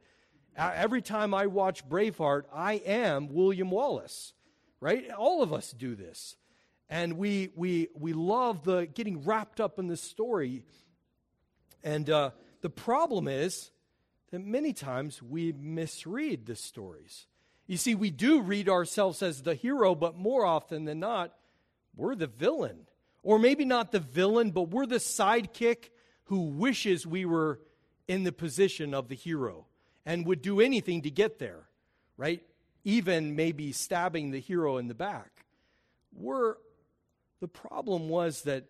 Uh, 0.58 0.72
every 0.76 1.02
time 1.02 1.34
I 1.34 1.46
watch 1.48 1.88
Braveheart, 1.88 2.44
I 2.52 2.74
am 2.86 3.34
William 3.34 3.72
Wallace. 3.72 4.34
Right? 4.82 5.10
All 5.12 5.42
of 5.42 5.54
us 5.54 5.72
do 5.72 5.96
this 5.96 6.36
and 6.90 7.18
we 7.18 7.50
we 7.56 7.88
we 7.96 8.14
love 8.14 8.64
the 8.64 8.86
getting 8.86 9.24
wrapped 9.24 9.60
up 9.60 9.80
in 9.80 9.88
the 9.88 9.98
story 9.98 10.66
and 11.86 12.10
uh, 12.10 12.32
the 12.60 12.70
problem 12.70 13.30
is 13.30 13.72
that 14.32 14.44
many 14.44 14.74
times 14.74 15.24
we 15.24 15.54
misread 15.54 16.46
the 16.46 16.58
stories. 16.58 17.28
You 17.68 17.78
see 17.78 17.96
we 17.96 18.12
do 18.12 18.42
read 18.42 18.68
ourselves 18.68 19.22
as 19.22 19.44
the 19.44 19.56
hero 19.56 19.96
but 19.96 20.18
more 20.18 20.46
often 20.46 20.84
than 20.84 21.00
not 21.00 21.34
we're 21.96 22.16
the 22.16 22.28
villain. 22.28 22.88
Or 23.24 23.40
maybe 23.40 23.64
not 23.64 23.94
the 23.94 24.02
villain 24.02 24.52
but 24.52 24.70
we're 24.70 24.86
the 24.86 24.96
sidekick 24.98 25.90
who 26.26 26.42
wishes 26.42 27.08
we 27.08 27.24
were 27.24 27.62
in 28.08 28.24
the 28.24 28.34
position 28.34 28.94
of 28.94 29.08
the 29.08 29.16
hero 29.16 29.66
and 30.06 30.26
would 30.26 30.42
do 30.42 30.60
anything 30.60 31.04
to 31.04 31.10
get 31.10 31.40
there 31.40 31.70
right? 32.18 32.42
Even 32.84 33.36
maybe 33.36 33.72
stabbing 33.72 34.32
the 34.32 34.40
hero 34.40 34.78
in 34.78 34.88
the 34.88 34.94
back. 34.94 35.46
We're 36.14 36.56
the 37.42 37.48
problem 37.48 38.10
was 38.10 38.44
that 38.44 38.66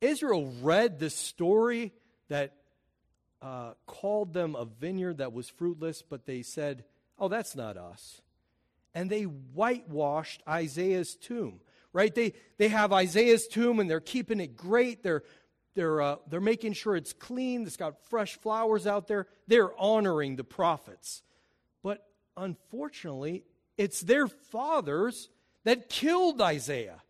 Israel 0.00 0.52
read 0.62 0.98
this 0.98 1.14
story 1.14 1.92
that 2.30 2.54
uh, 3.42 3.72
called 3.86 4.32
them 4.32 4.54
a 4.54 4.64
vineyard 4.64 5.18
that 5.18 5.32
was 5.32 5.48
fruitless, 5.48 6.02
but 6.02 6.26
they 6.26 6.42
said, 6.42 6.84
Oh, 7.18 7.28
that's 7.28 7.54
not 7.54 7.76
us. 7.76 8.22
And 8.94 9.10
they 9.10 9.24
whitewashed 9.24 10.42
Isaiah's 10.48 11.14
tomb, 11.14 11.60
right? 11.92 12.14
They, 12.14 12.32
they 12.56 12.68
have 12.68 12.92
Isaiah's 12.92 13.46
tomb 13.46 13.78
and 13.78 13.90
they're 13.90 14.00
keeping 14.00 14.40
it 14.40 14.56
great. 14.56 15.02
They're, 15.02 15.22
they're, 15.74 16.00
uh, 16.00 16.16
they're 16.28 16.40
making 16.40 16.72
sure 16.72 16.96
it's 16.96 17.12
clean. 17.12 17.66
It's 17.66 17.76
got 17.76 18.02
fresh 18.08 18.38
flowers 18.40 18.86
out 18.86 19.06
there. 19.06 19.26
They're 19.46 19.78
honoring 19.78 20.36
the 20.36 20.44
prophets. 20.44 21.22
But 21.82 22.06
unfortunately, 22.36 23.44
it's 23.76 24.00
their 24.00 24.26
fathers 24.26 25.28
that 25.64 25.88
killed 25.88 26.40
Isaiah. 26.40 27.02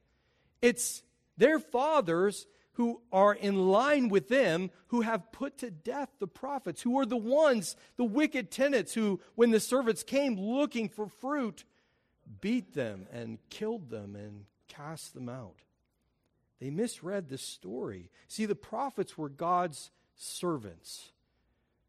It's 0.60 1.02
their 1.36 1.58
fathers 1.58 2.46
who 2.74 3.00
are 3.12 3.34
in 3.34 3.68
line 3.68 4.08
with 4.08 4.28
them 4.28 4.70
who 4.88 5.02
have 5.02 5.32
put 5.32 5.58
to 5.58 5.70
death 5.70 6.08
the 6.18 6.26
prophets, 6.26 6.82
who 6.82 6.98
are 6.98 7.06
the 7.06 7.16
ones, 7.16 7.76
the 7.96 8.04
wicked 8.04 8.50
tenants, 8.50 8.94
who, 8.94 9.20
when 9.34 9.50
the 9.50 9.60
servants 9.60 10.02
came 10.02 10.38
looking 10.38 10.88
for 10.88 11.08
fruit, 11.08 11.64
beat 12.40 12.74
them 12.74 13.06
and 13.12 13.38
killed 13.50 13.90
them 13.90 14.16
and 14.16 14.44
cast 14.68 15.14
them 15.14 15.28
out. 15.28 15.56
They 16.60 16.70
misread 16.70 17.28
the 17.28 17.38
story. 17.38 18.10
See, 18.28 18.46
the 18.46 18.54
prophets 18.54 19.16
were 19.16 19.28
God's 19.28 19.90
servants, 20.16 21.10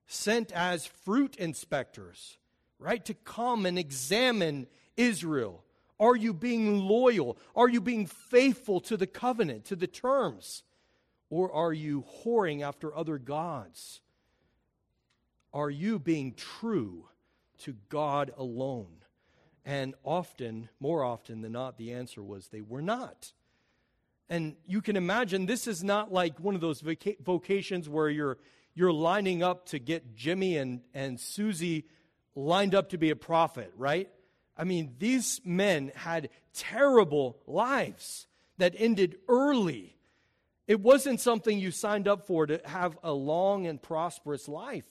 sent 0.07 0.51
as 0.51 0.85
fruit 0.85 1.35
inspectors, 1.35 2.37
right, 2.79 3.03
to 3.05 3.13
come 3.13 3.65
and 3.65 3.77
examine 3.77 4.67
Israel 4.97 5.63
are 6.01 6.15
you 6.15 6.33
being 6.33 6.79
loyal? 6.79 7.37
Are 7.55 7.69
you 7.69 7.79
being 7.79 8.07
faithful 8.07 8.81
to 8.81 8.97
the 8.97 9.05
covenant, 9.05 9.65
to 9.65 9.75
the 9.75 9.85
terms? 9.85 10.63
Or 11.31 11.51
are 11.51 11.73
you 11.73 12.03
whoring 12.23 12.61
after 12.61 12.95
other 12.95 13.17
gods? 13.17 14.01
Are 15.53 15.69
you 15.69 15.97
being 15.97 16.33
true 16.33 17.07
to 17.59 17.75
God 17.87 18.31
alone? 18.37 18.97
And 19.65 19.95
often, 20.03 20.67
more 20.81 21.03
often 21.03 21.41
than 21.41 21.53
not, 21.53 21.77
the 21.77 21.93
answer 21.93 22.21
was 22.21 22.47
they 22.47 22.61
were 22.61 22.81
not. 22.81 23.31
And 24.29 24.57
you 24.67 24.81
can 24.81 24.97
imagine 24.97 25.45
this 25.45 25.67
is 25.67 25.83
not 25.83 26.11
like 26.11 26.37
one 26.39 26.53
of 26.53 26.61
those 26.61 26.81
vocations 26.81 27.87
where 27.87 28.09
you're, 28.09 28.37
you're 28.73 28.93
lining 28.93 29.41
up 29.41 29.67
to 29.67 29.79
get 29.79 30.13
Jimmy 30.15 30.57
and, 30.57 30.81
and 30.93 31.17
Susie 31.17 31.85
lined 32.35 32.75
up 32.75 32.89
to 32.89 32.97
be 32.97 33.09
a 33.09 33.15
prophet, 33.15 33.71
right? 33.77 34.09
I 34.57 34.65
mean, 34.65 34.95
these 34.99 35.39
men 35.45 35.93
had 35.95 36.29
terrible 36.53 37.37
lives 37.47 38.27
that 38.57 38.75
ended 38.77 39.17
early. 39.29 39.95
It 40.67 40.79
wasn't 40.79 41.19
something 41.19 41.59
you 41.59 41.71
signed 41.71 42.07
up 42.07 42.25
for 42.27 42.45
to 42.45 42.61
have 42.65 42.97
a 43.03 43.11
long 43.11 43.67
and 43.67 43.81
prosperous 43.81 44.47
life. 44.47 44.85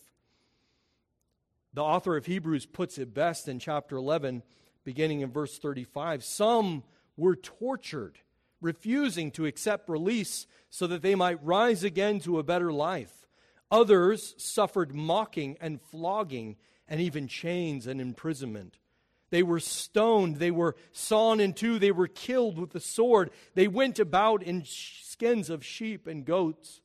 The 1.73 1.83
author 1.83 2.17
of 2.17 2.27
Hebrews 2.27 2.67
puts 2.67 2.99
it 2.99 3.15
best 3.15 3.47
in 3.47 3.59
chapter 3.61 3.97
11, 3.97 4.43
beginning 4.85 5.21
in 5.21 5.31
verse 5.31 5.59
35. 5.59 6.25
Some 6.25 6.83
were 7.17 7.37
tortured, 7.37 8.19
refusing 8.61 9.31
to 9.33 9.47
accept 9.47 9.89
release 9.89 10.47
so 10.69 10.87
that 10.89 11.03
they 11.03 11.15
might 11.15 11.45
rise 11.45 11.85
again 11.85 12.19
to 12.21 12.39
a 12.39 12.43
better 12.43 12.73
life. 12.73 13.27
Others 13.71 14.35
suffered 14.37 14.95
mocking 14.95 15.57
and 15.61 15.81
flogging 15.81 16.57
and 16.89 17.01
even 17.01 17.29
chains 17.29 17.87
and 17.87 18.01
imprisonment. 18.01 18.80
They 19.31 19.43
were 19.43 19.61
stoned, 19.61 20.37
they 20.37 20.51
were 20.51 20.77
sawn 20.93 21.41
in 21.41 21.53
two, 21.53 21.79
they 21.79 21.93
were 21.93 22.09
killed 22.09 22.59
with 22.59 22.71
the 22.71 22.81
sword. 22.81 23.31
They 23.55 23.69
went 23.69 23.99
about 23.99 24.43
in 24.43 24.65
skins 24.65 25.51
of 25.51 25.65
sheep 25.65 26.07
and 26.07 26.25
goats, 26.25 26.81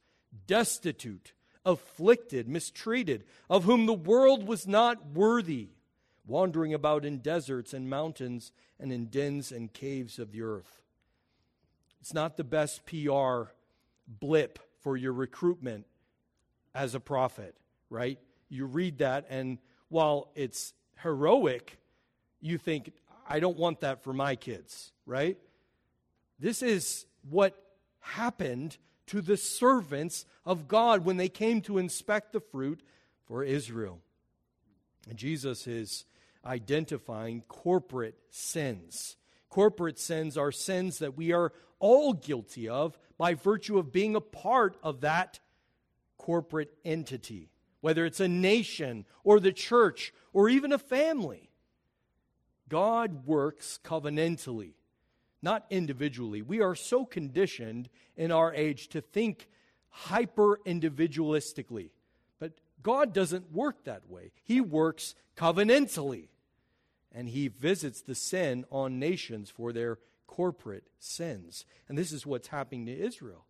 destitute 0.47 1.33
afflicted, 1.65 2.47
mistreated, 2.47 3.25
of 3.49 3.63
whom 3.63 3.87
the 3.87 3.93
world 3.93 4.47
was 4.47 4.67
not 4.67 5.13
worthy, 5.13 5.69
wandering 6.27 6.73
about 6.73 7.03
in 7.03 7.17
deserts 7.17 7.73
and 7.73 7.89
mountains 7.89 8.51
and 8.79 8.93
in 8.93 9.07
dens 9.07 9.51
and 9.51 9.73
caves 9.73 10.19
of 10.19 10.31
the 10.31 10.43
earth. 10.43 10.83
It's 11.99 12.13
not 12.13 12.37
the 12.37 12.43
best 12.43 12.85
PR 12.85 13.49
blip 14.07 14.59
for 14.81 14.95
your 14.95 15.13
recruitment 15.13 15.87
as 16.75 16.93
a 16.93 16.99
prophet, 16.99 17.55
right? 17.89 18.19
You 18.47 18.65
read 18.65 18.99
that, 18.99 19.25
and 19.29 19.57
while 19.89 20.29
it's 20.35 20.73
heroic, 21.01 21.79
you 22.41 22.57
think, 22.57 22.91
I 23.27 23.39
don't 23.39 23.57
want 23.57 23.81
that 23.81 24.03
for 24.03 24.13
my 24.13 24.35
kids, 24.35 24.91
right? 25.05 25.37
This 26.39 26.61
is 26.61 27.05
what 27.29 27.55
happened 27.99 28.77
to 29.07 29.21
the 29.21 29.37
servants 29.37 30.25
of 30.45 30.67
God 30.67 31.05
when 31.05 31.17
they 31.17 31.29
came 31.29 31.61
to 31.61 31.77
inspect 31.77 32.33
the 32.33 32.39
fruit 32.39 32.81
for 33.25 33.43
Israel. 33.43 33.99
And 35.09 35.17
Jesus 35.17 35.67
is 35.67 36.05
identifying 36.45 37.41
corporate 37.47 38.17
sins. 38.29 39.17
Corporate 39.49 39.99
sins 39.99 40.37
are 40.37 40.51
sins 40.51 40.99
that 40.99 41.17
we 41.17 41.31
are 41.31 41.53
all 41.79 42.13
guilty 42.13 42.69
of 42.69 42.97
by 43.17 43.33
virtue 43.33 43.77
of 43.77 43.91
being 43.91 44.15
a 44.15 44.21
part 44.21 44.77
of 44.83 45.01
that 45.01 45.39
corporate 46.17 46.73
entity, 46.83 47.49
whether 47.81 48.05
it's 48.05 48.19
a 48.19 48.27
nation 48.27 49.05
or 49.23 49.39
the 49.39 49.53
church 49.53 50.13
or 50.33 50.49
even 50.49 50.71
a 50.71 50.77
family. 50.77 51.49
God 52.69 53.25
works 53.25 53.79
covenantally 53.83 54.73
not 55.45 55.65
individually. 55.69 56.41
We 56.41 56.59
are 56.59 56.75
so 56.75 57.05
conditioned 57.05 57.87
in 58.17 58.31
our 58.31 58.53
age 58.53 58.89
to 58.89 58.99
think 58.99 59.47
hyper 59.89 60.59
individualistically. 60.65 61.91
But 62.39 62.53
God 62.81 63.13
doesn't 63.13 63.53
work 63.53 63.85
that 63.85 64.09
way, 64.09 64.31
He 64.43 64.59
works 64.59 65.15
covenantally. 65.37 66.27
And 67.13 67.29
He 67.29 67.47
visits 67.47 68.01
the 68.01 68.15
sin 68.15 68.65
on 68.69 68.99
nations 68.99 69.49
for 69.49 69.71
their 69.71 69.99
corporate 70.27 70.87
sins. 70.99 71.65
And 71.87 71.97
this 71.97 72.11
is 72.11 72.25
what's 72.25 72.49
happening 72.49 72.87
to 72.87 72.99
Israel. 72.99 73.45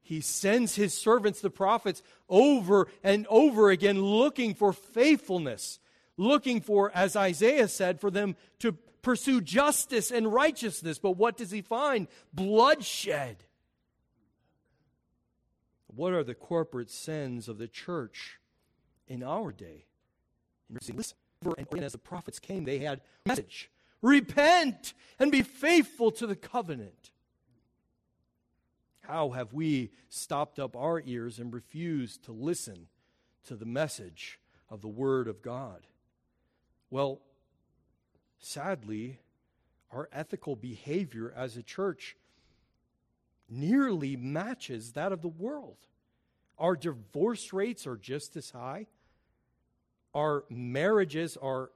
He 0.00 0.20
sends 0.20 0.76
his 0.76 0.94
servants, 0.94 1.40
the 1.40 1.50
prophets, 1.50 2.00
over 2.28 2.86
and 3.02 3.26
over 3.28 3.70
again 3.70 4.00
looking 4.00 4.54
for 4.54 4.72
faithfulness, 4.72 5.80
looking 6.16 6.60
for, 6.60 6.90
as 6.94 7.16
Isaiah 7.16 7.68
said, 7.68 8.00
for 8.00 8.10
them 8.10 8.36
to 8.60 8.72
pursue 9.02 9.40
justice 9.40 10.10
and 10.10 10.32
righteousness. 10.32 10.98
But 10.98 11.12
what 11.12 11.36
does 11.36 11.50
he 11.50 11.62
find? 11.62 12.08
Bloodshed. 12.32 13.44
What 15.86 16.12
are 16.12 16.24
the 16.24 16.34
corporate 16.34 16.90
sins 16.90 17.48
of 17.48 17.58
the 17.58 17.68
church 17.68 18.38
in 19.06 19.22
our 19.22 19.52
day? 19.52 19.86
Listen, 20.70 21.00
and 21.56 21.84
as 21.84 21.92
the 21.92 21.98
prophets 21.98 22.38
came, 22.38 22.64
they 22.64 22.78
had 22.78 23.00
message 23.24 23.70
repent 24.02 24.94
and 25.18 25.32
be 25.32 25.42
faithful 25.42 26.10
to 26.12 26.26
the 26.26 26.36
covenant. 26.36 27.10
How 29.00 29.30
have 29.30 29.52
we 29.52 29.90
stopped 30.08 30.58
up 30.58 30.76
our 30.76 31.00
ears 31.04 31.38
and 31.38 31.52
refused 31.52 32.24
to 32.24 32.32
listen 32.32 32.88
to 33.46 33.54
the 33.54 33.64
message 33.64 34.40
of 34.68 34.80
the 34.80 34.88
Word 34.88 35.28
of 35.28 35.42
God? 35.42 35.86
Well, 36.90 37.20
sadly, 38.38 39.18
our 39.90 40.08
ethical 40.12 40.56
behavior 40.56 41.32
as 41.36 41.56
a 41.56 41.62
church 41.62 42.16
nearly 43.48 44.16
matches 44.16 44.92
that 44.92 45.12
of 45.12 45.22
the 45.22 45.28
world. 45.28 45.76
Our 46.58 46.76
divorce 46.76 47.52
rates 47.52 47.86
are 47.86 47.96
just 47.96 48.36
as 48.36 48.50
high. 48.50 48.86
Our 50.14 50.44
marriages 50.48 51.36
are 51.36 51.70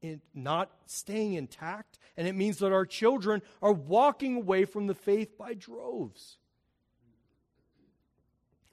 in, 0.00 0.20
not 0.34 0.70
staying 0.86 1.34
intact, 1.34 1.98
and 2.16 2.26
it 2.26 2.34
means 2.34 2.58
that 2.58 2.72
our 2.72 2.84
children 2.84 3.40
are 3.62 3.72
walking 3.72 4.36
away 4.36 4.64
from 4.64 4.88
the 4.88 4.94
faith 4.94 5.38
by 5.38 5.54
droves. 5.54 6.38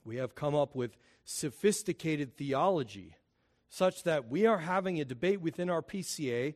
We 0.04 0.16
have 0.16 0.34
come 0.34 0.56
up 0.56 0.76
with 0.76 0.98
sophisticated 1.24 2.36
theology 2.36 3.16
such 3.70 4.04
that 4.04 4.30
we 4.30 4.46
are 4.46 4.58
having 4.58 5.00
a 5.00 5.06
debate 5.06 5.42
within 5.42 5.70
our 5.70 5.82
PCA 5.82 6.56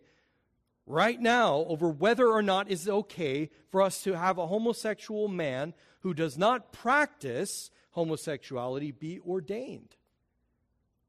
right 0.86 1.20
now 1.20 1.66
over 1.68 1.90
whether 1.90 2.28
or 2.28 2.42
not 2.42 2.70
it's 2.70 2.88
okay 2.88 3.50
for 3.70 3.82
us 3.82 4.04
to 4.04 4.18
have 4.18 4.38
a 4.38 4.48
homosexual 4.48 5.28
man 5.28 5.74
who 6.02 6.14
does 6.14 6.38
not 6.38 6.74
practice 6.74 7.70
homosexuality 7.92 8.92
be 8.92 9.20
ordained. 9.20 9.96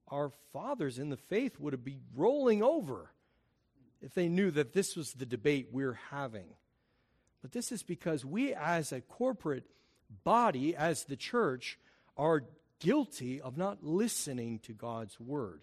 Our 0.09 0.31
fathers 0.53 0.99
in 0.99 1.09
the 1.09 1.17
faith 1.17 1.59
would 1.59 1.83
be 1.83 1.99
rolling 2.15 2.63
over 2.63 3.11
if 4.01 4.15
they 4.15 4.29
knew 4.29 4.51
that 4.53 4.75
this 4.75 4.97
was 4.97 5.15
the 5.15 5.27
debate 5.27 5.69
we're 5.73 5.99
having. 6.11 6.47
But 7.41 7.53
this 7.53 7.73
is 7.73 7.83
because 7.83 8.25
we, 8.25 8.55
as 8.55 8.93
a 8.93 9.01
corporate 9.01 9.65
body, 10.23 10.77
as 10.77 11.05
the 11.05 11.17
church, 11.17 11.79
are 12.17 12.45
guilty 12.79 13.41
of 13.41 13.57
not 13.57 13.83
listening 13.83 14.61
to 14.61 14.73
God's 14.73 15.19
word. 15.19 15.63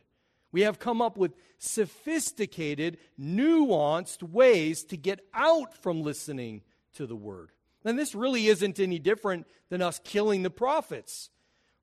We 0.51 0.61
have 0.61 0.79
come 0.79 1.01
up 1.01 1.17
with 1.17 1.33
sophisticated, 1.57 2.97
nuanced 3.19 4.23
ways 4.23 4.83
to 4.85 4.97
get 4.97 5.21
out 5.33 5.77
from 5.81 6.01
listening 6.01 6.61
to 6.95 7.05
the 7.05 7.15
word. 7.15 7.51
And 7.85 7.97
this 7.97 8.13
really 8.13 8.47
isn't 8.47 8.79
any 8.79 8.99
different 8.99 9.47
than 9.69 9.81
us 9.81 9.99
killing 10.03 10.43
the 10.43 10.49
prophets. 10.49 11.29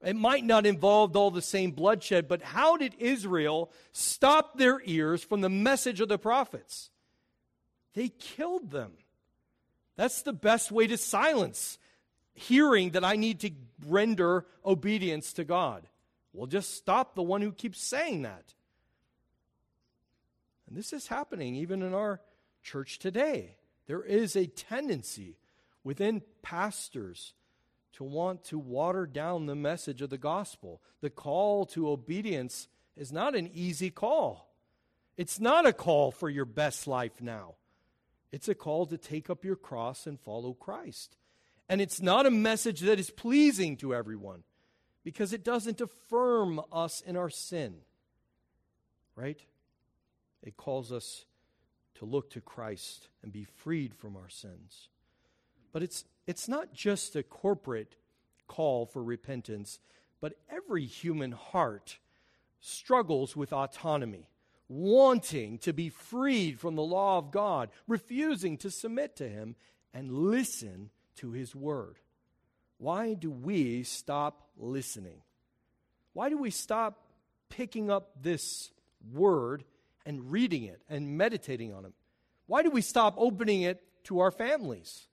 It 0.03 0.17
might 0.17 0.45
not 0.45 0.67
involve 0.67 1.17
all 1.17 1.31
the 1.31 1.43
same 1.43 1.73
bloodshed, 1.73 2.29
but 2.29 2.43
how 2.43 2.77
did 2.77 2.95
Israel 2.99 3.73
stop 3.93 4.57
their 4.57 4.81
ears 4.85 5.25
from 5.25 5.41
the 5.41 5.49
message 5.49 6.01
of 6.01 6.09
the 6.09 6.19
prophets? 6.19 6.91
They 7.95 8.11
killed 8.11 8.71
them. 8.71 8.93
That's 9.97 10.23
the 10.23 10.33
best 10.33 10.71
way 10.71 10.87
to 10.87 10.97
silence 10.97 11.79
hearing 12.35 12.91
that 12.91 13.05
I 13.05 13.17
need 13.17 13.41
to 13.41 13.51
render 13.85 14.47
obedience 14.65 15.33
to 15.35 15.45
God. 15.45 15.89
We'll 16.33 16.47
just 16.47 16.75
stop 16.75 17.17
the 17.17 17.23
one 17.23 17.43
who 17.43 17.51
keeps 17.51 17.83
saying 17.83 18.23
that. 18.23 18.55
And 20.69 20.77
this 20.77 20.93
is 20.93 21.07
happening 21.07 21.55
even 21.57 21.83
in 21.83 21.95
our 21.95 22.21
church 22.63 22.99
today. 22.99 23.57
There 23.87 24.03
is 24.03 24.37
a 24.37 24.47
tendency 24.47 25.39
within 25.83 26.23
pastors 26.43 27.33
to 27.95 28.05
want 28.05 28.45
to 28.45 28.59
water 28.59 29.07
down 29.07 29.47
the 29.47 29.55
message 29.55 30.03
of 30.03 30.11
the 30.11 30.19
gospel. 30.19 30.83
The 31.01 31.11
call 31.11 31.65
to 31.67 31.89
obedience 31.89 32.69
is 32.97 33.11
not 33.11 33.35
an 33.35 33.51
easy 33.55 33.91
call. 33.91 34.53
It's 35.17 35.41
not 35.41 35.67
a 35.67 35.73
call 35.73 36.13
for 36.13 36.29
your 36.29 36.45
best 36.45 36.87
life 36.87 37.21
now. 37.21 37.55
It's 38.31 38.49
a 38.49 38.55
call 38.55 38.87
to 38.87 38.99
take 38.99 39.31
up 39.31 39.45
your 39.45 39.57
cross 39.57 40.07
and 40.07 40.21
follow 40.21 40.53
Christ. 40.53 41.17
And 41.69 41.81
it's 41.81 42.01
not 42.01 42.27
a 42.27 42.31
message 42.31 42.81
that 42.81 43.01
is 43.01 43.11
pleasing 43.11 43.77
to 43.79 43.95
everyone 43.95 44.43
because 45.03 45.33
it 45.33 45.45
doesn't 45.45 45.81
affirm 45.81 46.61
us 46.71 47.01
in 47.01 47.17
our 47.17 47.31
sin. 47.31 47.77
Right? 49.17 49.41
It 50.43 50.57
calls 50.57 50.93
us 50.93 51.25
to 51.97 52.05
look 52.05 52.31
to 52.31 52.41
Christ 52.41 53.09
and 53.23 53.33
be 53.33 53.45
freed 53.45 53.95
from 53.95 54.17
our 54.17 54.29
sins. 54.29 54.89
But 55.73 55.83
it's, 55.83 56.05
it's 56.27 56.49
not 56.49 56.73
just 56.73 57.17
a 57.17 57.23
corporate 57.23 57.97
call 58.47 58.87
for 58.87 59.03
repentance, 59.03 59.81
but 60.21 60.35
every 60.51 60.87
human 60.87 61.33
heart 61.33 61.99
struggles 62.61 63.37
with 63.37 63.53
autonomy, 63.53 64.29
wanting 64.69 65.59
to 65.59 65.73
be 65.73 65.89
freed 65.89 66.59
from 66.59 66.77
the 66.77 66.83
law 66.83 67.19
of 67.19 67.31
God, 67.31 67.71
refusing 67.87 68.57
to 68.59 68.71
submit 68.71 69.17
to 69.17 69.29
Him 69.29 69.57
and 69.93 70.13
listen 70.13 70.91
to 71.17 71.33
His 71.33 71.55
word. 71.55 71.97
Why 72.79 73.15
do 73.15 73.31
we 73.31 73.83
stop 73.83 74.49
listening? 74.57 75.23
Why 76.13 76.29
do 76.29 76.39
we 76.39 76.51
stop 76.51 77.05
picking 77.49 77.91
up 77.91 78.23
this 78.23 78.71
word 79.13 79.65
and 80.09 80.33
reading 80.33 80.65
it 80.65 80.81
and 80.89 81.19
meditating 81.19 81.73
on 81.73 81.85
it. 81.85 81.93
Why 82.47 82.63
do 82.63 82.71
we 82.71 82.81
stop 82.81 83.15
opening 83.19 83.61
it 83.61 83.83
to 84.05 84.21
our 84.21 84.31
families? 84.31 85.07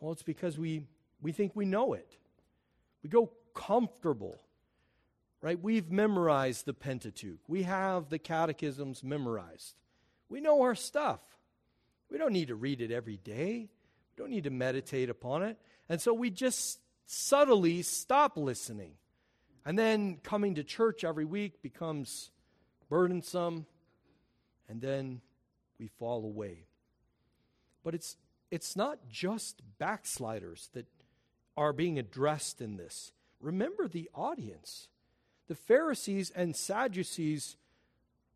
Well, 0.00 0.12
it's 0.12 0.22
because 0.22 0.58
we, 0.58 0.84
we 1.20 1.30
think 1.30 1.54
we 1.54 1.66
know 1.66 1.92
it. 1.92 2.16
We 3.02 3.10
go 3.10 3.30
comfortable. 3.54 4.40
right? 5.42 5.60
We've 5.62 5.90
memorized 5.90 6.66
the 6.66 6.74
Pentateuch, 6.74 7.40
we 7.46 7.64
have 7.64 8.08
the 8.08 8.18
catechisms 8.18 9.04
memorized. 9.04 9.74
We 10.28 10.40
know 10.40 10.62
our 10.62 10.74
stuff. 10.74 11.20
We 12.10 12.18
don't 12.18 12.32
need 12.32 12.48
to 12.48 12.54
read 12.54 12.80
it 12.80 12.90
every 12.90 13.18
day, 13.18 13.68
we 13.68 14.22
don't 14.22 14.30
need 14.30 14.44
to 14.44 14.50
meditate 14.50 15.10
upon 15.10 15.42
it. 15.42 15.58
And 15.88 16.00
so 16.00 16.12
we 16.12 16.30
just 16.30 16.80
subtly 17.06 17.82
stop 17.82 18.36
listening. 18.36 18.92
And 19.64 19.78
then 19.78 20.18
coming 20.22 20.54
to 20.54 20.64
church 20.64 21.04
every 21.04 21.24
week 21.26 21.60
becomes 21.62 22.30
burdensome, 22.88 23.66
and 24.68 24.80
then 24.80 25.20
we 25.78 25.88
fall 25.88 26.24
away. 26.24 26.66
But 27.82 27.94
it's, 27.94 28.16
it's 28.50 28.76
not 28.76 29.08
just 29.08 29.62
backsliders 29.78 30.68
that 30.74 30.86
are 31.56 31.72
being 31.72 31.98
addressed 31.98 32.60
in 32.60 32.76
this. 32.76 33.12
Remember 33.40 33.88
the 33.88 34.10
audience. 34.14 34.88
The 35.48 35.54
Pharisees 35.54 36.30
and 36.34 36.54
Sadducees 36.54 37.56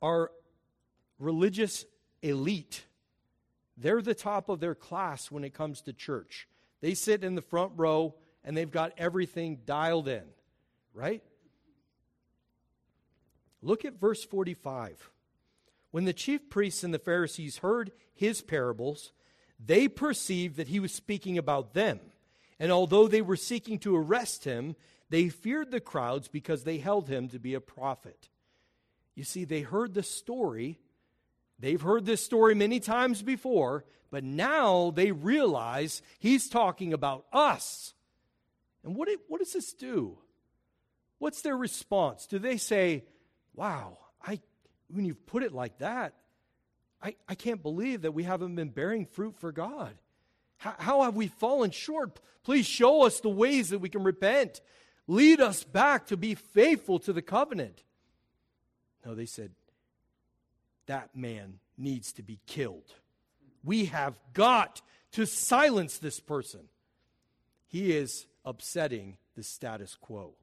are 0.01 0.31
religious 1.19 1.85
elite. 2.23 2.85
They're 3.77 4.03
the 4.03 4.15
top 4.15 4.49
of 4.49 4.61
their 4.61 4.75
class 4.75 5.31
when 5.31 5.45
it 5.45 5.55
comes 5.55 5.83
to 5.83 5.93
church. 5.93 6.49
They 6.81 6.95
sit 6.95 7.25
in 7.25 7.35
the 7.35 7.43
front 7.43 7.73
row 7.77 8.15
and 8.45 8.57
they've 8.57 8.71
got 8.71 8.93
everything 8.99 9.61
dialed 9.65 10.09
in, 10.09 10.25
right? 10.95 11.23
Look 13.63 13.85
at 13.85 14.01
verse 14.01 14.25
45. 14.25 15.11
When 15.93 16.05
the 16.07 16.13
chief 16.13 16.51
priests 16.51 16.83
and 16.83 16.93
the 16.93 16.99
Pharisees 16.99 17.59
heard 17.59 17.93
his 18.15 18.43
parables, 18.43 19.13
they 19.65 19.87
perceived 19.87 20.57
that 20.57 20.69
he 20.69 20.81
was 20.81 20.93
speaking 20.93 21.39
about 21.39 21.75
them. 21.75 22.01
And 22.59 22.73
although 22.73 23.07
they 23.07 23.23
were 23.23 23.37
seeking 23.37 23.79
to 23.81 23.97
arrest 23.97 24.45
him, 24.45 24.75
they 25.11 25.29
feared 25.29 25.71
the 25.71 25.81
crowds 25.81 26.29
because 26.29 26.65
they 26.65 26.79
held 26.79 27.09
him 27.09 27.29
to 27.29 27.39
be 27.39 27.55
a 27.55 27.61
prophet. 27.61 28.31
You 29.15 29.25
see, 29.25 29.45
they 29.45 29.61
heard 29.61 29.93
the 29.93 30.03
story. 30.03 30.79
They've 31.59 31.81
heard 31.81 32.07
this 32.07 32.25
story 32.25 32.55
many 32.55 32.81
times 32.81 33.23
before, 33.23 33.85
but 34.11 34.25
now 34.25 34.93
they 34.95 35.13
realize 35.13 36.03
he's 36.19 36.49
talking 36.49 36.93
about 36.95 37.27
us. 37.33 37.93
And 38.83 38.97
what, 38.97 39.09
it, 39.09 39.21
what 39.29 39.41
does 39.41 39.53
this 39.53 39.75
do? 39.75 40.17
What's 41.19 41.43
their 41.43 41.57
response? 41.57 42.27
Do 42.27 42.39
they 42.39 42.57
say, 42.57 43.05
Wow, 43.55 43.99
I, 44.27 44.41
when 44.93 45.05
you've 45.05 45.27
put 45.27 45.43
it 45.43 45.53
like 45.53 45.79
that, 45.79 46.15
I, 47.03 47.17
I 47.29 47.35
can't 47.35 47.63
believe 47.63 48.03
that 48.03 48.13
we 48.13 48.23
haven't 48.23 48.55
been 48.55 48.69
bearing 48.69 49.07
fruit 49.07 49.37
for 49.39 49.51
God. 49.51 49.95
How, 50.59 50.75
how 50.79 51.03
have 51.03 51.17
we 51.17 51.27
fallen 51.27 51.71
short? 51.71 52.21
Please 52.45 52.67
show 52.67 53.05
us 53.05 53.21
the 53.21 53.29
ways 53.29 53.71
that 53.71 53.81
we 53.81 53.89
can 53.89 54.05
repent. 54.05 54.61
Lead 55.09 55.41
us 55.41 55.65
back 55.65 56.07
to 56.07 56.17
be 56.17 56.35
faithful 56.35 56.99
to 57.01 57.13
the 57.13 57.23
covenant. 57.23 57.83
No, 59.05 59.15
they 59.15 59.27
said, 59.27 59.51
that 60.87 61.17
man 61.17 61.59
needs 61.77 62.13
to 62.13 62.23
be 62.23 62.39
killed. 62.47 62.95
We 63.65 63.87
have 63.87 64.15
got 64.33 64.81
to 65.13 65.27
silence 65.27 65.99
this 65.99 66.21
person. 66.21 66.69
He 67.67 67.97
is 67.97 68.27
upsetting 68.45 69.17
the 69.35 69.43
status 69.43 69.97
quo. 70.01 70.35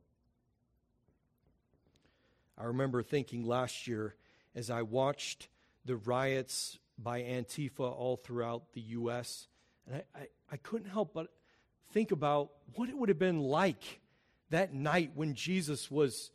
I 2.58 2.66
remember 2.66 3.02
thinking 3.04 3.46
last 3.46 3.88
year 3.88 4.16
as 4.60 4.70
I 4.70 4.82
watched 4.82 5.48
the 5.86 5.96
riots 5.96 6.78
by 6.98 7.22
Antifa 7.22 7.80
all 7.80 8.18
throughout 8.18 8.74
the 8.74 8.82
U.S., 8.82 9.48
and 9.88 10.04
I, 10.14 10.20
I, 10.20 10.28
I 10.52 10.58
couldn't 10.58 10.90
help 10.90 11.14
but 11.14 11.32
think 11.94 12.12
about 12.12 12.52
what 12.76 12.90
it 12.90 12.98
would 12.98 13.10
have 13.10 13.18
been 13.18 13.40
like 13.40 14.02
that 14.50 14.74
night 14.74 15.12
when 15.16 15.34
Jesus 15.34 15.90
was 15.90 16.32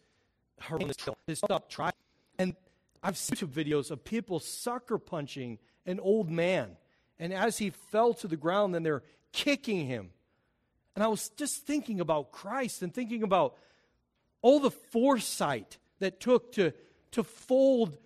his 1.27 1.43
trial. 1.69 1.93
And 2.39 2.57
I've 3.03 3.19
seen 3.19 3.37
YouTube 3.37 3.53
videos 3.53 3.91
of 3.91 4.03
people 4.03 4.41
sucker 4.41 4.99
punching 4.99 5.59
an 5.85 6.01
old 6.01 6.31
man. 6.31 6.77
And 7.19 7.33
as 7.33 7.59
he 7.59 7.71
fell 7.71 8.15
to 8.15 8.27
the 8.27 8.37
ground, 8.37 8.75
then 8.75 8.83
they're 8.83 9.03
kicking 9.33 9.87
him. 9.87 10.11
And 10.95 11.05
I 11.05 11.09
was 11.09 11.29
just 11.37 11.67
thinking 11.67 12.01
about 12.01 12.33
Christ 12.33 12.83
and 12.83 12.93
thinking 12.93 13.23
about 13.23 13.57
all 14.41 14.61
the 14.61 14.71
foresight 14.71 15.77
that 15.99 16.21
took 16.21 16.53
to, 16.53 16.73
to 17.13 17.23
fold 17.23 17.99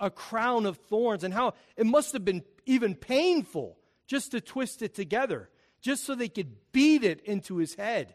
a 0.00 0.10
crown 0.10 0.66
of 0.66 0.76
thorns 0.76 1.24
and 1.24 1.34
how 1.34 1.54
it 1.76 1.86
must 1.86 2.12
have 2.12 2.24
been 2.24 2.42
even 2.66 2.94
painful 2.94 3.78
just 4.06 4.32
to 4.32 4.40
twist 4.40 4.82
it 4.82 4.94
together, 4.94 5.48
just 5.80 6.04
so 6.04 6.14
they 6.14 6.28
could 6.28 6.54
beat 6.72 7.04
it 7.04 7.20
into 7.22 7.56
his 7.56 7.74
head. 7.74 8.14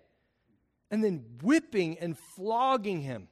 And 0.92 1.04
then 1.04 1.24
whipping 1.42 1.98
and 2.00 2.18
flogging 2.18 3.02
him 3.02 3.28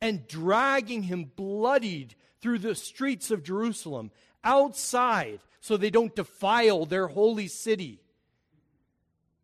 and 0.00 0.26
dragging 0.26 1.04
him 1.04 1.30
bloodied 1.36 2.14
through 2.40 2.58
the 2.58 2.74
streets 2.74 3.30
of 3.30 3.42
Jerusalem 3.42 4.10
outside 4.44 5.40
so 5.60 5.76
they 5.76 5.90
don't 5.90 6.14
defile 6.14 6.86
their 6.86 7.06
holy 7.06 7.48
city. 7.48 8.00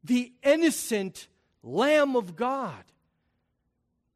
The 0.03 0.33
innocent 0.43 1.29
Lamb 1.63 2.17
of 2.17 2.35
God 2.37 2.85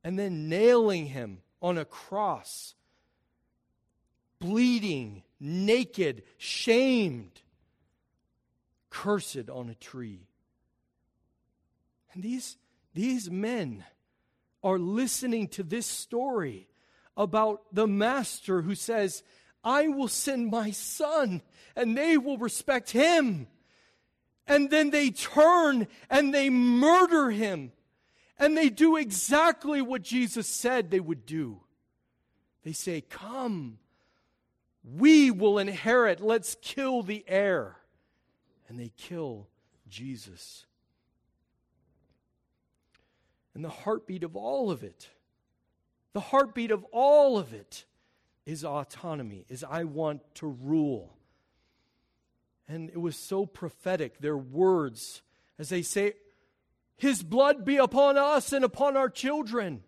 and 0.04 0.18
then 0.18 0.48
nailing 0.48 1.06
him 1.06 1.38
on 1.60 1.78
a 1.78 1.84
cross, 1.84 2.74
bleeding, 4.42 5.22
naked, 5.38 6.24
shamed, 6.37 7.40
cursed 8.90 9.48
on 9.48 9.70
a 9.70 9.74
tree. 9.76 10.26
And 12.12 12.22
these, 12.22 12.57
these 12.92 13.31
men 13.31 13.85
are 14.64 14.78
listening 14.78 15.46
to 15.48 15.62
this 15.62 15.87
story 15.87 16.68
about 17.16 17.62
the 17.72 17.87
master 17.87 18.62
who 18.62 18.74
says, 18.74 19.22
I 19.62 19.87
will 19.87 20.09
send 20.09 20.50
my 20.50 20.72
son 20.72 21.40
and 21.76 21.96
they 21.96 22.18
will 22.18 22.37
respect 22.37 22.90
him. 22.90 23.46
And 24.48 24.70
then 24.70 24.90
they 24.90 25.11
turn 25.11 25.87
and 26.11 26.35
they 26.35 26.50
murder 26.50 27.31
him 27.31 27.70
and 28.38 28.59
they 28.59 28.70
do 28.70 28.96
exactly 28.96 29.81
what 29.81 30.02
Jesus 30.02 30.48
said 30.48 30.90
they 30.90 30.98
would 30.98 31.24
do. 31.26 31.61
They 32.64 32.72
say, 32.72 33.00
Come, 33.02 33.78
we 34.84 35.30
will 35.30 35.58
inherit, 35.58 36.20
let's 36.20 36.56
kill 36.60 37.02
the 37.02 37.24
heir. 37.28 37.76
And 38.68 38.78
they 38.78 38.90
kill 38.96 39.48
Jesus. 39.88 40.66
And 43.54 43.64
the 43.64 43.68
heartbeat 43.68 44.24
of 44.24 44.34
all 44.34 44.70
of 44.70 44.82
it, 44.82 45.10
the 46.14 46.20
heartbeat 46.20 46.70
of 46.70 46.84
all 46.90 47.38
of 47.38 47.52
it 47.52 47.84
is 48.46 48.64
autonomy, 48.64 49.44
is 49.48 49.64
I 49.64 49.84
want 49.84 50.22
to 50.36 50.46
rule. 50.46 51.14
And 52.66 52.90
it 52.90 53.00
was 53.00 53.16
so 53.16 53.46
prophetic, 53.46 54.18
their 54.18 54.36
words, 54.36 55.22
as 55.58 55.68
they 55.68 55.82
say, 55.82 56.14
his 56.96 57.22
blood 57.22 57.64
be 57.64 57.76
upon 57.76 58.16
us 58.16 58.52
and 58.52 58.64
upon 58.64 58.96
our 58.96 59.10
children. 59.10 59.82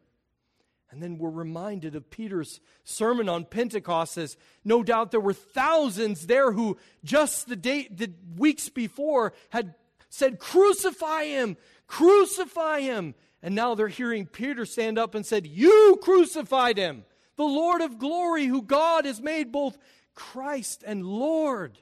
And 0.95 1.03
then 1.03 1.19
we're 1.19 1.29
reminded 1.29 1.97
of 1.97 2.09
Peter's 2.09 2.61
sermon 2.85 3.29
on 3.29 3.47
Pentecost 3.47 4.17
as 4.17 4.37
no 4.65 4.85
doubt 4.85 5.11
there 5.11 5.19
were 5.19 5.33
thousands 5.33 6.29
there 6.29 6.53
who 6.53 6.79
just 7.03 7.49
the 7.49 7.57
day 7.57 7.89
the 7.91 8.13
weeks 8.37 8.69
before 8.69 9.33
had 9.51 9.75
said 10.09 10.39
crucify 10.39 11.25
him! 11.25 11.57
Crucify 11.89 12.83
him 12.83 13.17
and 13.43 13.57
now 13.57 13.75
they're 13.75 13.89
hearing 13.89 14.25
Peter 14.25 14.65
stand 14.65 14.97
up 14.97 15.17
and 15.17 15.27
said 15.27 15.49
you 15.49 15.99
crucified 16.01 16.79
him 16.79 17.05
the 17.35 17.43
Lord 17.43 17.81
of 17.81 17.99
glory 17.99 18.47
who 18.47 18.63
God 18.63 19.05
has 19.05 19.21
made 19.21 19.51
both 19.51 19.77
Christ 20.15 20.85
and 20.87 21.05
Lord. 21.05 21.77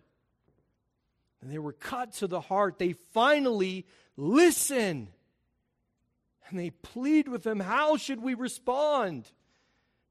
And 1.42 1.53
they 1.53 1.59
were 1.59 1.75
cut 1.75 2.14
to 2.14 2.27
the 2.27 2.40
heart. 2.40 2.79
They 2.79 2.94
finally 3.12 3.85
listen. 4.16 5.09
And 6.53 6.61
they 6.61 6.71
plead 6.71 7.29
with 7.29 7.47
him, 7.47 7.61
How 7.61 7.97
should 7.97 8.23
we 8.23 8.35
respond? 8.35 9.31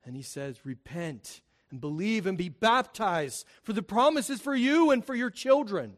And 0.04 0.15
he 0.15 0.23
says, 0.23 0.65
Repent 0.65 1.41
and 1.69 1.80
believe 1.80 2.25
and 2.25 2.36
be 2.36 2.49
baptized, 2.49 3.45
for 3.62 3.73
the 3.73 3.84
promise 3.84 4.30
is 4.32 4.41
for 4.41 4.56
you 4.56 4.89
and 4.89 5.06
for 5.06 5.13
your 5.13 5.30
children. 5.30 5.93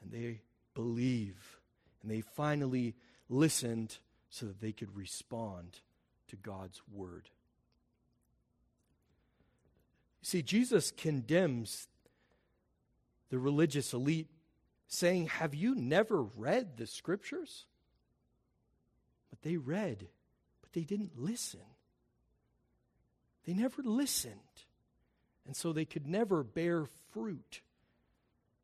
And 0.00 0.12
they 0.12 0.42
believe. 0.74 1.58
And 2.02 2.10
they 2.10 2.20
finally 2.20 2.94
listened 3.28 3.98
so 4.30 4.46
that 4.46 4.60
they 4.60 4.72
could 4.72 4.96
respond 4.96 5.80
to 6.28 6.36
God's 6.36 6.80
word. 6.90 7.28
See, 10.22 10.42
Jesus 10.42 10.92
condemns 10.92 11.88
the 13.28 13.40
religious 13.40 13.92
elite 13.92 14.28
saying, 14.86 15.26
Have 15.26 15.52
you 15.52 15.74
never 15.74 16.22
read 16.22 16.76
the 16.76 16.86
scriptures? 16.86 17.66
But 19.32 19.40
they 19.42 19.56
read, 19.56 20.08
but 20.60 20.72
they 20.74 20.82
didn't 20.82 21.18
listen. 21.18 21.60
They 23.46 23.54
never 23.54 23.82
listened. 23.82 24.34
And 25.46 25.56
so 25.56 25.72
they 25.72 25.86
could 25.86 26.06
never 26.06 26.44
bear 26.44 26.86
fruit 27.12 27.62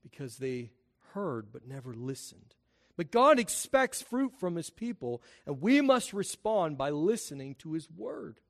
because 0.03 0.37
they 0.37 0.71
heard 1.15 1.47
but 1.51 1.67
never 1.67 1.95
listened. 1.95 2.55
But 2.97 3.11
God 3.11 3.39
expects 3.39 4.03
fruit 4.03 4.35
from 4.39 4.57
his 4.57 4.71
people, 4.71 5.23
and 5.47 5.63
we 5.63 5.81
must 5.81 6.13
respond 6.13 6.77
by 6.77 6.91
listening 6.91 7.55
to 7.61 7.73
his 7.73 7.89
word. 7.91 8.41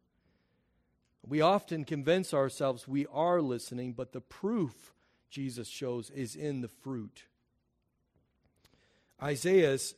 We 1.26 1.40
often 1.40 1.84
convince 1.84 2.32
ourselves 2.32 2.88
we 2.88 3.06
are 3.12 3.40
listening, 3.40 3.92
but 3.92 4.12
the 4.12 4.20
proof 4.20 4.94
Jesus 5.30 5.68
shows 5.68 6.10
is 6.10 6.34
in 6.34 6.62
the 6.62 6.68
fruit. 6.68 7.24
Isaiah's 9.22 9.94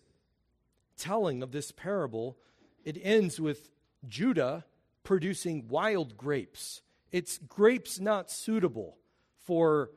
telling 1.00 1.42
of 1.42 1.50
this 1.50 1.72
parable, 1.72 2.36
it 2.84 2.98
ends 3.02 3.40
with 3.40 3.70
Judah 4.06 4.64
producing 5.02 5.66
wild 5.68 6.16
grapes. 6.16 6.82
It's 7.10 7.38
grapes 7.38 7.98
not 7.98 8.30
suitable 8.30 8.98
for 9.44 9.90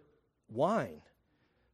wine. 0.49 1.01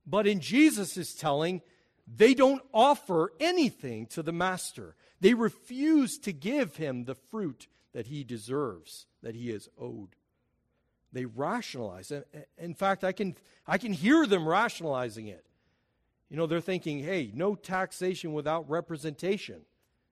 But 0.06 0.28
in 0.28 0.40
Jesus' 0.40 1.14
telling, 1.14 1.62
they 2.08 2.34
don't 2.34 2.64
offer 2.74 3.32
anything 3.40 4.08
to 4.08 4.24
the 4.24 4.32
master. 4.32 4.96
They 5.22 5.34
refuse 5.34 6.18
to 6.20 6.34
give 6.34 6.78
him 6.78 7.06
the 7.06 7.16
fruit 7.16 7.68
that 7.94 8.08
he 8.08 8.24
deserves, 8.24 9.06
that 9.22 9.36
he 9.36 9.52
is 9.52 9.70
owed. 9.80 10.16
They 11.12 11.26
rationalize. 11.26 12.12
In 12.58 12.74
fact, 12.74 13.04
I 13.04 13.12
can, 13.12 13.36
I 13.68 13.78
can 13.78 13.94
hear 13.94 14.26
them 14.26 14.48
rationalizing 14.48 15.28
it. 15.28 15.46
You 16.30 16.38
know, 16.38 16.46
they're 16.46 16.62
thinking, 16.62 17.00
hey, 17.00 17.32
no 17.34 17.56
taxation 17.56 18.34
without 18.34 18.70
representation. 18.70 19.62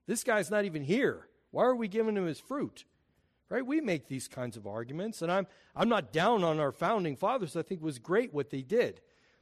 This 0.06 0.24
guy's 0.24 0.50
not 0.50 0.64
even 0.64 0.82
here. 0.82 1.28
Why 1.50 1.64
are 1.64 1.76
we 1.76 1.88
giving 1.88 2.16
him 2.16 2.26
his 2.26 2.40
fruit? 2.40 2.84
Right? 3.48 3.64
We 3.64 3.80
make 3.80 4.08
these 4.08 4.28
kinds 4.28 4.56
of 4.56 4.66
arguments, 4.66 5.22
and 5.22 5.32
I'm, 5.32 5.46
I'm 5.74 5.88
not 5.88 6.12
down 6.12 6.44
on 6.44 6.60
our 6.60 6.72
founding 6.72 7.16
fathers. 7.16 7.56
I 7.56 7.62
think 7.62 7.80
was 7.80 7.98
great 7.98 8.34
what 8.34 8.50
they 8.50 8.62
did. 8.62 9.00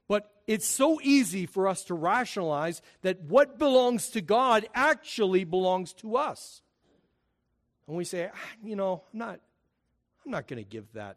But 0.08 0.30
it's 0.46 0.66
so 0.66 1.00
easy 1.02 1.46
for 1.46 1.66
us 1.66 1.82
to 1.84 1.94
rationalize 1.94 2.80
that 3.02 3.22
what 3.22 3.58
belongs 3.58 4.10
to 4.10 4.20
God 4.20 4.68
actually 4.74 5.44
belongs 5.44 5.92
to 5.94 6.16
us. 6.16 6.62
And 7.88 7.96
we 7.96 8.04
say, 8.04 8.30
ah, 8.32 8.38
you 8.62 8.76
know, 8.76 9.02
I'm 9.12 9.18
not, 9.18 9.40
I'm 10.24 10.30
not 10.30 10.46
going 10.46 10.62
to 10.62 10.68
give 10.68 10.92
that. 10.92 11.16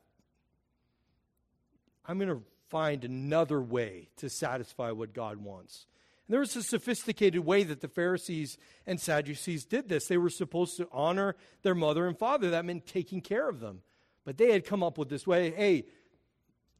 I'm 2.05 2.17
going 2.17 2.29
to 2.29 2.41
find 2.69 3.03
another 3.03 3.61
way 3.61 4.09
to 4.17 4.29
satisfy 4.29 4.91
what 4.91 5.13
God 5.13 5.37
wants. 5.37 5.85
And 6.27 6.33
there 6.33 6.41
was 6.41 6.55
a 6.55 6.63
sophisticated 6.63 7.43
way 7.43 7.63
that 7.63 7.81
the 7.81 7.87
Pharisees 7.87 8.57
and 8.85 9.01
Sadducees 9.01 9.65
did 9.65 9.89
this. 9.89 10.07
They 10.07 10.17
were 10.17 10.29
supposed 10.29 10.77
to 10.77 10.87
honor 10.91 11.35
their 11.63 11.75
mother 11.75 12.07
and 12.07 12.17
father. 12.17 12.51
That 12.51 12.65
meant 12.65 12.85
taking 12.85 13.21
care 13.21 13.49
of 13.49 13.59
them. 13.59 13.81
But 14.25 14.37
they 14.37 14.51
had 14.51 14.65
come 14.65 14.83
up 14.83 14.97
with 14.97 15.09
this 15.09 15.25
way 15.25 15.51
hey, 15.51 15.85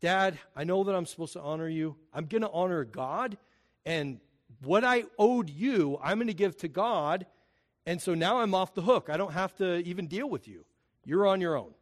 Dad, 0.02 0.38
I 0.56 0.64
know 0.64 0.84
that 0.84 0.96
I'm 0.96 1.06
supposed 1.06 1.34
to 1.34 1.42
honor 1.42 1.68
you. 1.68 1.96
I'm 2.14 2.26
going 2.26 2.44
to 2.44 2.52
honor 2.52 2.86
God. 2.86 3.38
And 3.86 4.20
what 4.64 4.84
I 4.84 5.06
owed 5.18 5.50
you, 5.50 6.00
I'm 6.02 6.18
going 6.18 6.28
to 6.28 6.34
give 6.34 6.56
to 6.58 6.68
God. 6.68 7.26
And 7.86 8.02
so 8.02 8.14
now 8.14 8.40
I'm 8.40 8.54
off 8.54 8.76
the 8.76 8.82
hook. 8.82 9.10
I 9.10 9.18
don't 9.18 9.34
have 9.34 9.56
to 9.58 9.78
even 9.78 10.08
deal 10.08 10.30
with 10.30 10.48
you. 10.48 10.64
You're 11.06 11.28
on 11.28 11.42
your 11.42 11.58
own. 11.58 11.74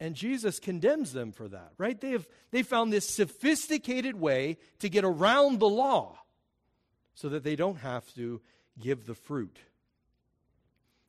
And 0.00 0.14
Jesus 0.14 0.58
condemns 0.58 1.12
them 1.12 1.32
for 1.32 1.48
that, 1.48 1.72
right? 1.78 1.98
They 2.00 2.10
have 2.10 2.26
they 2.50 2.62
found 2.62 2.92
this 2.92 3.08
sophisticated 3.08 4.18
way 4.18 4.58
to 4.80 4.88
get 4.88 5.04
around 5.04 5.60
the 5.60 5.68
law 5.68 6.18
so 7.14 7.28
that 7.28 7.44
they 7.44 7.56
don't 7.56 7.76
have 7.76 8.12
to 8.14 8.40
give 8.78 9.06
the 9.06 9.14
fruit. 9.14 9.58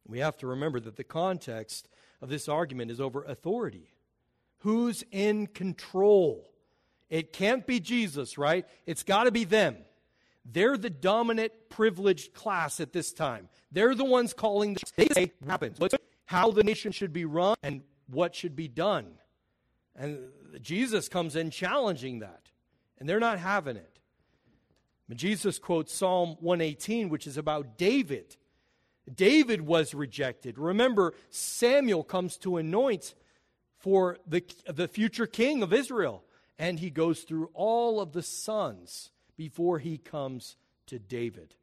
We 0.07 0.19
have 0.19 0.37
to 0.37 0.47
remember 0.47 0.79
that 0.79 0.97
the 0.97 1.03
context 1.03 1.89
of 2.21 2.29
this 2.29 2.47
argument 2.47 2.91
is 2.91 3.01
over 3.01 3.23
authority. 3.23 3.89
Who's 4.59 5.03
in 5.11 5.47
control? 5.47 6.51
It 7.09 7.33
can't 7.33 7.65
be 7.65 7.79
Jesus, 7.79 8.37
right? 8.37 8.65
It's 8.85 9.03
got 9.03 9.23
to 9.25 9.31
be 9.31 9.43
them. 9.43 9.77
They're 10.45 10.77
the 10.77 10.91
dominant, 10.91 11.53
privileged 11.69 12.33
class 12.33 12.79
at 12.79 12.93
this 12.93 13.11
time. 13.11 13.49
They're 13.71 13.95
the 13.95 14.05
ones 14.05 14.33
calling 14.33 14.75
the 14.75 14.81
they 14.95 15.07
say 15.07 15.31
happens. 15.45 15.79
How 16.25 16.51
the 16.51 16.63
nation 16.63 16.91
should 16.91 17.13
be 17.13 17.25
run 17.25 17.55
and 17.63 17.81
what 18.07 18.35
should 18.35 18.55
be 18.55 18.67
done. 18.67 19.07
And 19.95 20.29
Jesus 20.61 21.07
comes 21.07 21.35
in 21.35 21.51
challenging 21.51 22.19
that. 22.19 22.49
And 22.99 23.07
they're 23.07 23.19
not 23.19 23.39
having 23.39 23.77
it. 23.77 23.99
But 25.07 25.17
Jesus 25.17 25.59
quotes 25.59 25.93
Psalm 25.93 26.37
118, 26.39 27.09
which 27.09 27.27
is 27.27 27.37
about 27.37 27.77
David. 27.77 28.35
David 29.13 29.61
was 29.61 29.93
rejected. 29.93 30.57
Remember, 30.57 31.13
Samuel 31.29 32.03
comes 32.03 32.37
to 32.37 32.57
anoint 32.57 33.13
for 33.77 34.17
the, 34.25 34.43
the 34.67 34.87
future 34.87 35.27
king 35.27 35.61
of 35.61 35.73
Israel. 35.73 36.23
And 36.57 36.79
he 36.79 36.89
goes 36.89 37.21
through 37.21 37.49
all 37.53 37.99
of 37.99 38.13
the 38.13 38.23
sons 38.23 39.11
before 39.37 39.79
he 39.79 39.97
comes 39.97 40.55
to 40.87 40.97
David. 40.99 41.53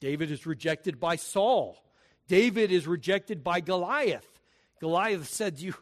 David 0.00 0.30
is 0.30 0.46
rejected 0.46 1.00
by 1.00 1.16
Saul. 1.16 1.82
David 2.28 2.70
is 2.70 2.86
rejected 2.86 3.42
by 3.42 3.60
Goliath. 3.60 4.33
Goliath 4.80 5.28
said, 5.28 5.58
you, 5.60 5.74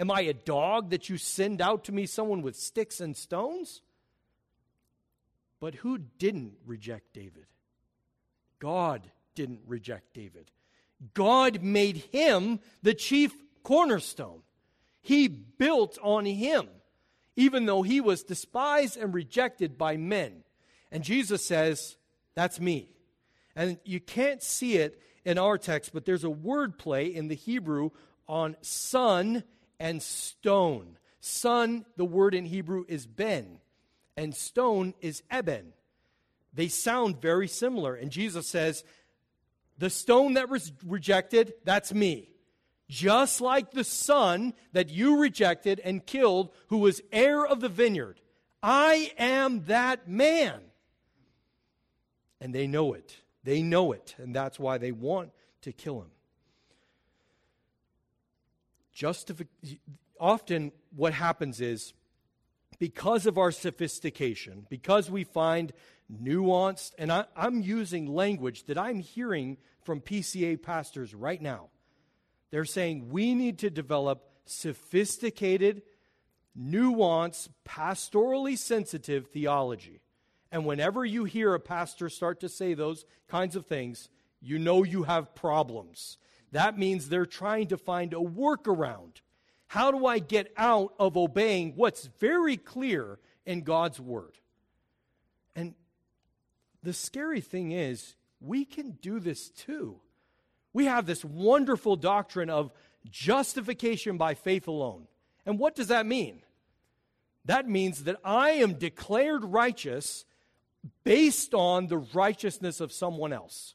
Am 0.00 0.10
I 0.10 0.22
a 0.22 0.32
dog 0.32 0.90
that 0.90 1.10
you 1.10 1.18
send 1.18 1.60
out 1.60 1.84
to 1.84 1.92
me 1.92 2.06
someone 2.06 2.40
with 2.40 2.56
sticks 2.56 3.00
and 3.00 3.14
stones? 3.14 3.82
But 5.60 5.74
who 5.74 5.98
didn't 5.98 6.54
reject 6.64 7.12
David? 7.12 7.44
God 8.58 9.02
didn't 9.34 9.60
reject 9.66 10.14
David. 10.14 10.50
God 11.12 11.62
made 11.62 11.98
him 12.12 12.60
the 12.82 12.94
chief 12.94 13.34
cornerstone. 13.62 14.40
He 15.02 15.28
built 15.28 15.98
on 16.02 16.24
him, 16.24 16.68
even 17.36 17.66
though 17.66 17.82
he 17.82 18.00
was 18.00 18.22
despised 18.22 18.96
and 18.96 19.12
rejected 19.12 19.76
by 19.76 19.98
men. 19.98 20.44
And 20.90 21.04
Jesus 21.04 21.44
says, 21.44 21.96
That's 22.34 22.58
me. 22.58 22.90
And 23.54 23.78
you 23.84 24.00
can't 24.00 24.42
see 24.42 24.76
it 24.76 25.00
in 25.26 25.36
our 25.36 25.58
text, 25.58 25.92
but 25.92 26.06
there's 26.06 26.24
a 26.24 26.30
word 26.30 26.78
play 26.78 27.06
in 27.06 27.28
the 27.28 27.34
Hebrew 27.34 27.90
on 28.30 28.56
son 28.62 29.42
and 29.80 30.00
stone. 30.00 30.96
Son, 31.18 31.84
the 31.96 32.04
word 32.04 32.32
in 32.32 32.46
Hebrew 32.46 32.84
is 32.88 33.06
ben, 33.06 33.58
and 34.16 34.34
stone 34.34 34.94
is 35.00 35.22
eben. 35.30 35.72
They 36.54 36.68
sound 36.68 37.20
very 37.20 37.48
similar. 37.48 37.94
And 37.94 38.10
Jesus 38.10 38.46
says, 38.46 38.84
The 39.78 39.90
stone 39.90 40.34
that 40.34 40.48
was 40.48 40.72
rejected, 40.86 41.54
that's 41.64 41.92
me. 41.92 42.28
Just 42.88 43.40
like 43.40 43.72
the 43.72 43.84
son 43.84 44.54
that 44.72 44.90
you 44.90 45.18
rejected 45.18 45.80
and 45.80 46.06
killed, 46.06 46.50
who 46.68 46.78
was 46.78 47.02
heir 47.12 47.44
of 47.44 47.60
the 47.60 47.68
vineyard. 47.68 48.20
I 48.62 49.12
am 49.18 49.64
that 49.64 50.08
man. 50.08 50.60
And 52.40 52.54
they 52.54 52.66
know 52.66 52.94
it. 52.94 53.16
They 53.42 53.62
know 53.62 53.92
it. 53.92 54.14
And 54.18 54.34
that's 54.34 54.58
why 54.58 54.78
they 54.78 54.92
want 54.92 55.30
to 55.62 55.72
kill 55.72 56.00
him. 56.00 56.10
Justifi- 59.00 59.48
often 60.18 60.72
what 60.94 61.14
happens 61.14 61.60
is 61.60 61.94
because 62.78 63.24
of 63.24 63.38
our 63.38 63.50
sophistication, 63.50 64.66
because 64.68 65.10
we 65.10 65.24
find 65.24 65.72
nuanced, 66.12 66.92
and 66.98 67.10
I, 67.10 67.24
I'm 67.34 67.62
using 67.62 68.06
language 68.06 68.64
that 68.64 68.76
I'm 68.76 68.98
hearing 68.98 69.56
from 69.82 70.00
PCA 70.02 70.60
pastors 70.60 71.14
right 71.14 71.40
now. 71.40 71.68
They're 72.50 72.64
saying 72.66 73.08
we 73.08 73.34
need 73.34 73.58
to 73.60 73.70
develop 73.70 74.22
sophisticated, 74.44 75.82
nuanced, 76.58 77.48
pastorally 77.66 78.58
sensitive 78.58 79.28
theology. 79.28 80.00
And 80.52 80.66
whenever 80.66 81.04
you 81.04 81.24
hear 81.24 81.54
a 81.54 81.60
pastor 81.60 82.08
start 82.10 82.40
to 82.40 82.48
say 82.48 82.74
those 82.74 83.06
kinds 83.28 83.56
of 83.56 83.66
things, 83.66 84.10
you 84.40 84.58
know 84.58 84.82
you 84.82 85.04
have 85.04 85.34
problems. 85.34 86.18
That 86.52 86.78
means 86.78 87.08
they're 87.08 87.26
trying 87.26 87.68
to 87.68 87.76
find 87.76 88.12
a 88.12 88.16
workaround. 88.16 89.20
How 89.68 89.90
do 89.92 90.06
I 90.06 90.18
get 90.18 90.52
out 90.56 90.94
of 90.98 91.16
obeying 91.16 91.74
what's 91.76 92.06
very 92.18 92.56
clear 92.56 93.18
in 93.46 93.62
God's 93.62 94.00
word? 94.00 94.38
And 95.54 95.74
the 96.82 96.92
scary 96.92 97.40
thing 97.40 97.72
is, 97.72 98.16
we 98.40 98.64
can 98.64 98.92
do 99.02 99.20
this 99.20 99.48
too. 99.50 100.00
We 100.72 100.86
have 100.86 101.06
this 101.06 101.24
wonderful 101.24 101.96
doctrine 101.96 102.50
of 102.50 102.72
justification 103.10 104.16
by 104.16 104.34
faith 104.34 104.66
alone. 104.66 105.06
And 105.46 105.58
what 105.58 105.74
does 105.74 105.88
that 105.88 106.06
mean? 106.06 106.42
That 107.44 107.68
means 107.68 108.04
that 108.04 108.16
I 108.24 108.50
am 108.52 108.74
declared 108.74 109.44
righteous 109.44 110.24
based 111.04 111.54
on 111.54 111.86
the 111.86 111.98
righteousness 111.98 112.80
of 112.80 112.92
someone 112.92 113.32
else. 113.32 113.74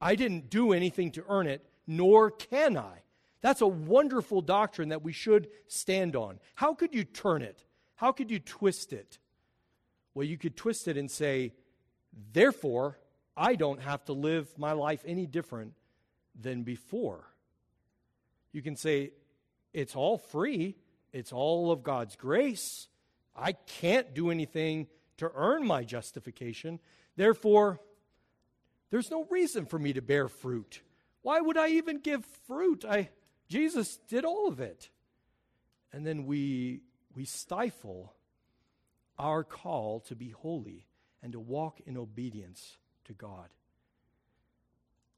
I 0.00 0.14
didn't 0.16 0.50
do 0.50 0.72
anything 0.72 1.12
to 1.12 1.24
earn 1.28 1.46
it 1.46 1.64
nor 1.86 2.30
can 2.30 2.76
I. 2.76 3.02
That's 3.40 3.60
a 3.60 3.66
wonderful 3.66 4.40
doctrine 4.40 4.90
that 4.90 5.02
we 5.02 5.12
should 5.12 5.48
stand 5.66 6.14
on. 6.14 6.38
How 6.54 6.74
could 6.74 6.94
you 6.94 7.04
turn 7.04 7.42
it? 7.42 7.64
How 7.96 8.12
could 8.12 8.30
you 8.30 8.38
twist 8.38 8.92
it? 8.92 9.18
Well, 10.14 10.26
you 10.26 10.38
could 10.38 10.56
twist 10.56 10.88
it 10.88 10.96
and 10.96 11.10
say, 11.10 11.52
therefore, 12.32 12.98
I 13.36 13.54
don't 13.54 13.80
have 13.80 14.04
to 14.04 14.12
live 14.12 14.56
my 14.58 14.72
life 14.72 15.02
any 15.06 15.26
different 15.26 15.74
than 16.38 16.62
before. 16.62 17.24
You 18.52 18.62
can 18.62 18.76
say, 18.76 19.12
it's 19.72 19.96
all 19.96 20.18
free, 20.18 20.76
it's 21.12 21.32
all 21.32 21.72
of 21.72 21.82
God's 21.82 22.14
grace. 22.16 22.88
I 23.34 23.52
can't 23.52 24.14
do 24.14 24.30
anything 24.30 24.86
to 25.16 25.32
earn 25.34 25.66
my 25.66 25.84
justification. 25.84 26.78
Therefore, 27.16 27.80
There's 28.92 29.10
no 29.10 29.26
reason 29.30 29.64
for 29.64 29.78
me 29.78 29.94
to 29.94 30.02
bear 30.02 30.28
fruit. 30.28 30.82
Why 31.22 31.40
would 31.40 31.56
I 31.56 31.68
even 31.68 31.98
give 31.98 32.24
fruit? 32.46 32.84
I, 32.88 33.10
Jesus 33.48 33.98
did 34.08 34.24
all 34.24 34.48
of 34.48 34.60
it. 34.60 34.90
And 35.92 36.06
then 36.06 36.26
we, 36.26 36.80
we 37.14 37.24
stifle 37.24 38.14
our 39.18 39.44
call 39.44 40.00
to 40.00 40.16
be 40.16 40.30
holy 40.30 40.86
and 41.22 41.32
to 41.32 41.40
walk 41.40 41.80
in 41.86 41.96
obedience 41.96 42.78
to 43.04 43.12
God. 43.12 43.48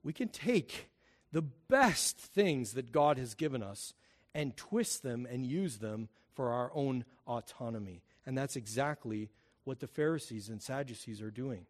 We 0.03 0.13
can 0.13 0.29
take 0.29 0.91
the 1.33 1.43
best 1.43 2.19
things 2.19 2.75
that 2.75 2.93
God 2.93 3.19
has 3.19 3.35
given 3.35 3.63
us 3.63 3.95
and 4.35 4.57
twist 4.57 5.03
them 5.03 5.27
and 5.31 5.47
use 5.47 5.79
them 5.79 6.09
for 6.35 6.51
our 6.51 6.71
own 6.75 7.05
autonomy. 7.27 8.03
And 8.27 8.37
that's 8.37 8.57
exactly 8.57 9.31
what 9.65 9.81
the 9.81 9.87
Pharisees 9.87 10.49
and 10.49 10.61
Sadducees 10.61 11.23
are 11.23 11.31
doing. 11.31 11.67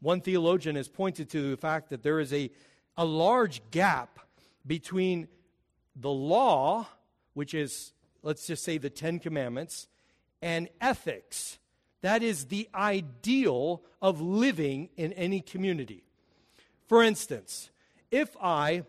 One 0.00 0.20
theologian 0.20 0.76
has 0.76 0.88
pointed 0.88 1.30
to 1.30 1.50
the 1.50 1.56
fact 1.56 1.90
that 1.90 2.02
there 2.02 2.20
is 2.20 2.32
a, 2.32 2.50
a 2.96 3.04
large 3.04 3.62
gap 3.70 4.18
between 4.66 5.28
the 5.96 6.10
law, 6.10 6.86
which 7.34 7.54
is, 7.54 7.92
let's 8.22 8.46
just 8.46 8.64
say, 8.64 8.78
the 8.78 8.90
Ten 8.90 9.18
Commandments, 9.18 9.88
and 10.40 10.68
ethics. 10.80 11.58
That 12.02 12.22
is 12.22 12.46
the 12.46 12.68
ideal 12.74 13.82
of 14.00 14.20
living 14.20 14.88
in 14.96 15.12
any 15.12 15.40
community. 15.40 16.04
For 16.88 17.02
instance, 17.02 17.70
if 18.10 18.36
I 18.40 18.84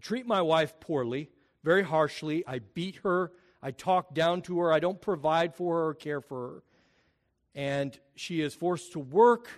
treat 0.00 0.26
my 0.26 0.42
wife 0.42 0.78
poorly, 0.80 1.30
very 1.62 1.82
harshly, 1.82 2.44
I 2.46 2.58
beat 2.58 2.96
her, 3.04 3.32
I 3.62 3.70
talk 3.70 4.14
down 4.14 4.42
to 4.42 4.58
her, 4.60 4.72
I 4.72 4.80
don't 4.80 5.00
provide 5.00 5.54
for 5.54 5.78
her 5.78 5.86
or 5.88 5.94
care 5.94 6.20
for 6.20 6.48
her, 6.48 6.62
and 7.54 7.98
she 8.14 8.40
is 8.40 8.54
forced 8.54 8.92
to 8.92 8.98
work 8.98 9.48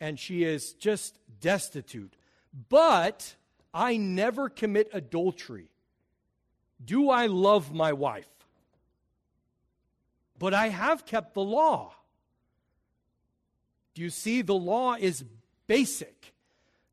and 0.00 0.18
she 0.18 0.44
is 0.44 0.74
just 0.74 1.18
destitute. 1.40 2.14
But 2.68 3.34
I 3.72 3.96
never 3.96 4.48
commit 4.48 4.90
adultery. 4.92 5.70
Do 6.84 7.10
I 7.10 7.26
love 7.26 7.72
my 7.72 7.92
wife? 7.92 8.28
But 10.38 10.54
I 10.54 10.68
have 10.68 11.04
kept 11.04 11.34
the 11.34 11.42
law. 11.42 11.94
Do 13.94 14.02
you 14.02 14.10
see? 14.10 14.42
The 14.42 14.54
law 14.54 14.94
is 14.94 15.24
basic. 15.66 16.32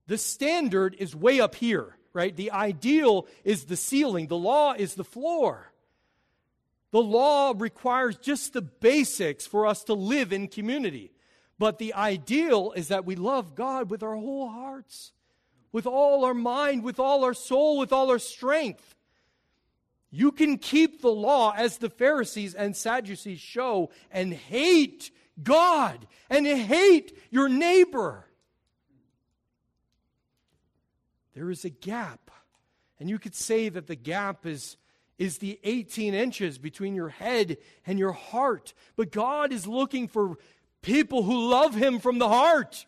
The 0.07 0.17
standard 0.17 0.95
is 0.97 1.15
way 1.15 1.39
up 1.39 1.55
here, 1.55 1.95
right? 2.13 2.35
The 2.35 2.51
ideal 2.51 3.27
is 3.43 3.65
the 3.65 3.75
ceiling, 3.75 4.27
the 4.27 4.37
law 4.37 4.73
is 4.73 4.95
the 4.95 5.03
floor. 5.03 5.71
The 6.91 7.01
law 7.01 7.53
requires 7.55 8.15
just 8.17 8.53
the 8.53 8.61
basics 8.61 9.45
for 9.45 9.67
us 9.67 9.83
to 9.85 9.93
live 9.93 10.31
in 10.31 10.47
community. 10.47 11.11
But 11.59 11.77
the 11.77 11.93
ideal 11.93 12.73
is 12.75 12.87
that 12.87 13.05
we 13.05 13.15
love 13.15 13.55
God 13.55 13.89
with 13.89 14.01
our 14.01 14.15
whole 14.15 14.47
hearts, 14.47 15.11
with 15.75 15.85
all 15.85 16.23
our 16.23 16.33
mind, 16.33 16.83
with 16.83 17.01
all 17.01 17.25
our 17.25 17.33
soul, 17.33 17.77
with 17.77 17.91
all 17.91 18.09
our 18.09 18.17
strength. 18.17 18.95
You 20.09 20.31
can 20.31 20.57
keep 20.57 21.01
the 21.01 21.11
law 21.11 21.53
as 21.53 21.79
the 21.79 21.89
Pharisees 21.89 22.55
and 22.55 22.73
Sadducees 22.73 23.41
show 23.41 23.89
and 24.09 24.33
hate 24.33 25.11
God 25.43 26.07
and 26.29 26.47
hate 26.47 27.17
your 27.29 27.49
neighbor. 27.49 28.25
There 31.33 31.51
is 31.51 31.65
a 31.65 31.69
gap. 31.69 32.31
And 32.97 33.09
you 33.09 33.19
could 33.19 33.35
say 33.35 33.67
that 33.67 33.88
the 33.88 33.97
gap 33.97 34.45
is, 34.45 34.77
is 35.17 35.39
the 35.39 35.59
18 35.65 36.13
inches 36.13 36.57
between 36.57 36.95
your 36.95 37.09
head 37.09 37.57
and 37.85 37.99
your 37.99 38.13
heart. 38.13 38.73
But 38.95 39.11
God 39.11 39.51
is 39.51 39.67
looking 39.67 40.07
for 40.07 40.38
people 40.81 41.23
who 41.23 41.49
love 41.49 41.75
Him 41.75 41.99
from 41.99 42.17
the 42.17 42.29
heart, 42.29 42.85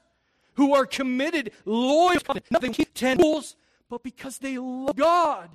who 0.58 0.76
are 0.76 0.86
committed, 0.86 1.52
loyal, 1.66 2.20
nothing 2.52 2.74
ten 2.94 3.18
rules, 3.18 3.56
but 3.90 4.04
because 4.04 4.40
they 4.40 4.58
love 4.58 4.96
God. 4.96 5.50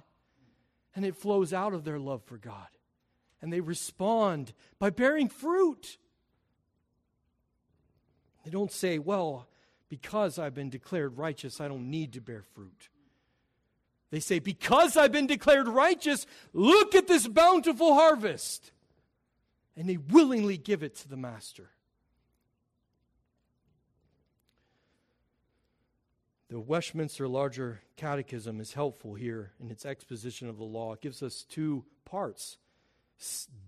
And 0.95 1.05
it 1.05 1.17
flows 1.17 1.53
out 1.53 1.75
of 1.75 1.85
their 1.85 1.99
love 1.99 2.23
for 2.25 2.39
God. 2.39 2.69
And 3.41 3.53
they 3.53 3.61
respond 3.61 4.53
by 4.79 4.91
bearing 4.91 5.29
fruit. 5.29 5.99
They 8.45 8.51
don't 8.51 8.73
say, 8.73 8.99
well, 8.99 9.49
because 9.89 10.39
I've 10.39 10.55
been 10.55 10.71
declared 10.71 11.19
righteous, 11.19 11.61
I 11.61 11.69
don't 11.69 11.91
need 11.91 12.13
to 12.15 12.21
bear 12.21 12.43
fruit. 12.55 12.89
They 14.11 14.21
say, 14.21 14.39
because 14.39 14.97
I've 14.97 15.13
been 15.13 15.27
declared 15.27 15.69
righteous, 15.69 16.27
look 16.53 16.95
at 16.95 17.09
this 17.09 17.27
bountiful 17.27 17.95
harvest. 17.95 18.73
And 19.77 19.89
they 19.89 19.97
willingly 19.97 20.59
give 20.59 20.83
it 20.83 20.95
to 20.97 21.09
the 21.09 21.17
master. 21.17 21.71
The 26.53 26.61
Westminster 26.61 27.27
Larger 27.27 27.81
Catechism 27.97 28.61
is 28.61 28.75
helpful 28.75 29.15
here 29.15 29.53
in 29.59 29.71
its 29.71 29.87
exposition 29.87 30.51
of 30.51 30.59
the 30.59 30.65
law. 30.65 30.93
It 30.93 31.01
gives 31.01 31.23
us 31.23 31.47
two 31.49 31.87
parts 32.05 32.59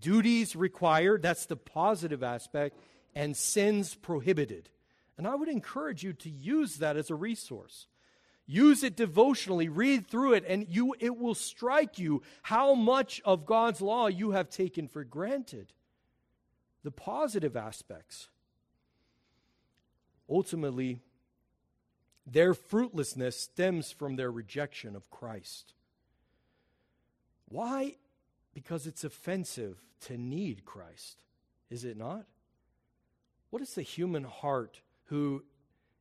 duties 0.02 0.54
required, 0.54 1.22
that's 1.22 1.46
the 1.46 1.56
positive 1.56 2.22
aspect, 2.22 2.76
and 3.14 3.34
sins 3.34 3.94
prohibited. 3.94 4.68
And 5.16 5.26
I 5.26 5.34
would 5.34 5.48
encourage 5.48 6.02
you 6.02 6.12
to 6.12 6.28
use 6.28 6.76
that 6.76 6.98
as 6.98 7.08
a 7.08 7.14
resource. 7.14 7.86
Use 8.46 8.84
it 8.84 8.96
devotionally, 8.96 9.70
read 9.70 10.06
through 10.06 10.34
it, 10.34 10.44
and 10.46 10.66
you, 10.68 10.94
it 11.00 11.16
will 11.16 11.34
strike 11.34 11.98
you 11.98 12.20
how 12.42 12.74
much 12.74 13.22
of 13.24 13.46
God's 13.46 13.80
law 13.80 14.08
you 14.08 14.32
have 14.32 14.50
taken 14.50 14.88
for 14.88 15.04
granted. 15.04 15.72
The 16.82 16.90
positive 16.90 17.56
aspects. 17.56 18.28
Ultimately, 20.28 21.00
their 22.26 22.54
fruitlessness 22.54 23.38
stems 23.38 23.92
from 23.92 24.16
their 24.16 24.30
rejection 24.30 24.96
of 24.96 25.10
Christ. 25.10 25.74
Why? 27.48 27.96
Because 28.54 28.86
it's 28.86 29.04
offensive 29.04 29.82
to 30.02 30.16
need 30.16 30.64
Christ, 30.64 31.22
is 31.70 31.84
it 31.84 31.96
not? 31.96 32.26
What 33.50 33.62
is 33.62 33.74
the 33.74 33.82
human 33.82 34.24
heart 34.24 34.80
who 35.04 35.44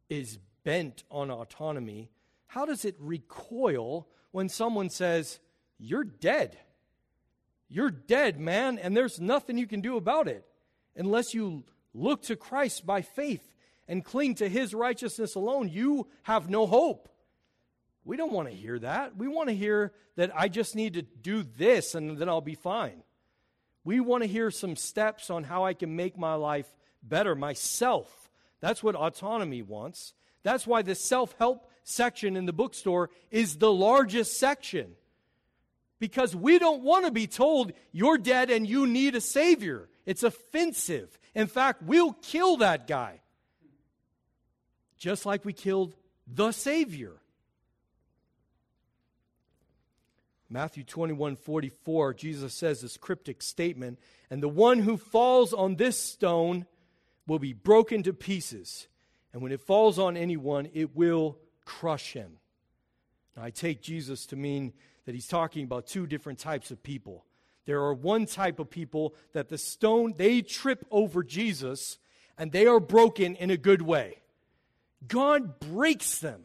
is 0.10 0.40
bent 0.64 1.04
on 1.12 1.30
autonomy? 1.30 2.10
How 2.48 2.66
does 2.66 2.86
it 2.86 2.96
recoil 3.00 4.08
when 4.32 4.50
someone 4.50 4.90
says, 4.90 5.40
You're 5.78 6.04
dead? 6.04 6.58
You're 7.70 7.92
dead, 7.92 8.40
man, 8.40 8.78
and 8.78 8.96
there's 8.96 9.20
nothing 9.20 9.58
you 9.58 9.68
can 9.68 9.82
do 9.82 9.98
about 9.98 10.28
it 10.28 10.46
unless 10.96 11.34
you 11.34 11.64
look 11.94 12.24
to 12.24 12.36
Christ 12.36 12.86
by 12.86 13.02
faith 13.02 13.53
and 13.88 14.04
cling 14.04 14.36
to 14.36 14.50
his 14.50 14.74
righteousness 14.74 15.36
alone. 15.36 15.70
You 15.70 16.08
have 16.24 16.50
no 16.50 16.66
hope. 16.66 17.10
We 18.06 18.18
don't 18.18 18.34
want 18.34 18.50
to 18.50 18.56
hear 18.56 18.80
that. 18.80 19.16
We 19.16 19.28
want 19.28 19.50
to 19.50 19.56
hear 19.56 19.94
that 20.16 20.32
I 20.36 20.48
just 20.48 20.76
need 20.76 20.94
to 20.96 21.02
do 21.02 21.44
this 21.44 21.96
and 21.96 22.18
then 22.18 22.30
I'll 22.30 22.42
be 22.42 22.56
fine. 22.56 23.04
We 23.84 24.00
want 24.00 24.24
to 24.24 24.30
hear 24.30 24.52
some 24.52 24.76
steps 24.76 25.30
on 25.30 25.44
how 25.44 25.66
I 25.66 25.74
can 25.74 25.96
make 25.96 26.18
my 26.18 26.36
life 26.36 26.68
better 27.02 27.36
myself. 27.36 28.30
That's 28.62 28.82
what 28.82 28.96
autonomy 28.96 29.62
wants. 29.62 30.14
That's 30.44 30.68
why 30.68 30.82
the 30.82 30.96
self 30.96 31.36
help 31.38 31.70
section 31.84 32.38
in 32.38 32.46
the 32.46 32.54
bookstore 32.54 33.10
is 33.32 33.58
the 33.58 33.72
largest 33.72 34.38
section. 34.40 34.96
Because 36.00 36.36
we 36.36 36.60
don't 36.60 36.84
want 36.84 37.06
to 37.06 37.12
be 37.12 37.28
told 37.28 37.72
you're 37.92 38.18
dead 38.18 38.50
and 38.50 38.68
you 38.68 38.88
need 38.88 39.16
a 39.16 39.22
Savior. 39.22 39.90
It's 40.06 40.24
offensive. 40.24 41.18
In 41.34 41.48
fact, 41.48 41.82
we'll 41.82 42.14
kill 42.14 42.58
that 42.58 42.88
guy. 42.88 43.22
Just 45.04 45.26
like 45.26 45.44
we 45.44 45.52
killed 45.52 45.98
the 46.26 46.54
Savior. 46.54 47.12
Matthew 50.50 50.86
21 50.86 51.36
44, 51.36 52.14
Jesus 52.14 52.54
says 52.54 52.80
this 52.80 52.96
cryptic 52.96 53.42
statement, 53.42 54.00
and 54.30 54.42
the 54.42 54.48
one 54.48 54.80
who 54.80 54.96
falls 54.96 55.52
on 55.52 55.76
this 55.76 56.00
stone 56.00 56.66
will 57.28 57.38
be 57.38 57.52
broken 57.52 58.02
to 58.04 58.14
pieces. 58.14 58.88
And 59.34 59.42
when 59.42 59.52
it 59.52 59.60
falls 59.60 60.00
on 60.00 60.16
anyone, 60.16 60.70
it 60.74 60.96
will 60.96 61.38
crush 61.66 62.14
him. 62.14 62.38
Now, 63.36 63.44
I 63.44 63.50
take 63.50 63.82
Jesus 63.82 64.26
to 64.28 64.38
mean 64.38 64.72
that 65.04 65.16
he's 65.16 65.28
talking 65.28 65.66
about 65.66 65.86
two 65.86 66.08
different 66.08 66.40
types 66.40 66.72
of 66.72 66.82
people. 66.82 67.26
There 67.66 67.82
are 67.82 67.94
one 67.94 68.26
type 68.26 68.58
of 68.58 68.70
people 68.70 69.16
that 69.34 69.50
the 69.50 69.58
stone, 69.58 70.14
they 70.16 70.42
trip 70.42 70.86
over 70.90 71.24
Jesus 71.24 71.98
and 72.38 72.54
they 72.54 72.68
are 72.68 72.80
broken 72.80 73.36
in 73.36 73.50
a 73.50 73.58
good 73.58 73.82
way. 73.82 74.23
God 75.08 75.60
breaks 75.60 76.20
them 76.20 76.44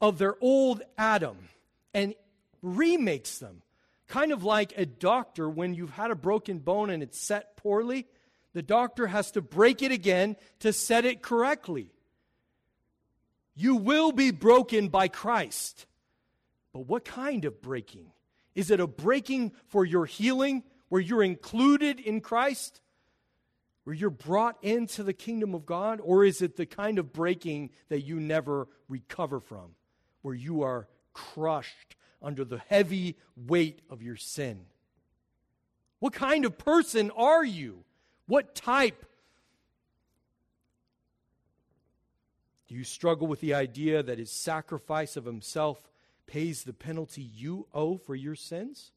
of 0.00 0.18
their 0.18 0.34
old 0.40 0.82
Adam 0.98 1.36
and 1.94 2.14
remakes 2.60 3.38
them. 3.38 3.62
Kind 4.08 4.32
of 4.32 4.44
like 4.44 4.74
a 4.76 4.84
doctor 4.84 5.48
when 5.48 5.74
you've 5.74 5.90
had 5.90 6.10
a 6.10 6.16
broken 6.16 6.58
bone 6.58 6.90
and 6.90 7.02
it's 7.02 7.18
set 7.18 7.56
poorly 7.56 8.06
the 8.52 8.62
doctor 8.62 9.06
has 9.06 9.30
to 9.32 9.42
break 9.42 9.82
it 9.82 9.92
again 9.92 10.36
to 10.60 10.72
set 10.72 11.04
it 11.04 11.22
correctly. 11.22 11.90
You 13.54 13.76
will 13.76 14.12
be 14.12 14.30
broken 14.30 14.88
by 14.88 15.08
Christ. 15.08 15.86
But 16.72 16.86
what 16.86 17.04
kind 17.04 17.44
of 17.44 17.62
breaking? 17.62 18.12
Is 18.54 18.70
it 18.70 18.80
a 18.80 18.86
breaking 18.86 19.52
for 19.68 19.84
your 19.84 20.06
healing 20.06 20.62
where 20.88 21.00
you're 21.00 21.22
included 21.22 22.00
in 22.00 22.20
Christ? 22.20 22.81
Where 23.84 23.94
you're 23.94 24.10
brought 24.10 24.56
into 24.62 25.02
the 25.02 25.12
kingdom 25.12 25.54
of 25.54 25.66
God? 25.66 26.00
Or 26.02 26.24
is 26.24 26.42
it 26.42 26.56
the 26.56 26.66
kind 26.66 26.98
of 26.98 27.12
breaking 27.12 27.70
that 27.88 28.02
you 28.02 28.20
never 28.20 28.68
recover 28.88 29.40
from, 29.40 29.74
where 30.22 30.34
you 30.34 30.62
are 30.62 30.88
crushed 31.12 31.96
under 32.22 32.44
the 32.44 32.62
heavy 32.68 33.16
weight 33.36 33.80
of 33.90 34.02
your 34.02 34.16
sin? 34.16 34.66
What 35.98 36.12
kind 36.12 36.44
of 36.44 36.58
person 36.58 37.10
are 37.16 37.44
you? 37.44 37.84
What 38.26 38.54
type? 38.54 39.04
Do 42.68 42.74
you 42.74 42.84
struggle 42.84 43.26
with 43.26 43.40
the 43.40 43.54
idea 43.54 44.02
that 44.02 44.18
his 44.18 44.30
sacrifice 44.30 45.16
of 45.16 45.24
himself 45.24 45.90
pays 46.26 46.62
the 46.62 46.72
penalty 46.72 47.22
you 47.22 47.66
owe 47.74 47.98
for 47.98 48.14
your 48.14 48.34
sins? 48.34 48.92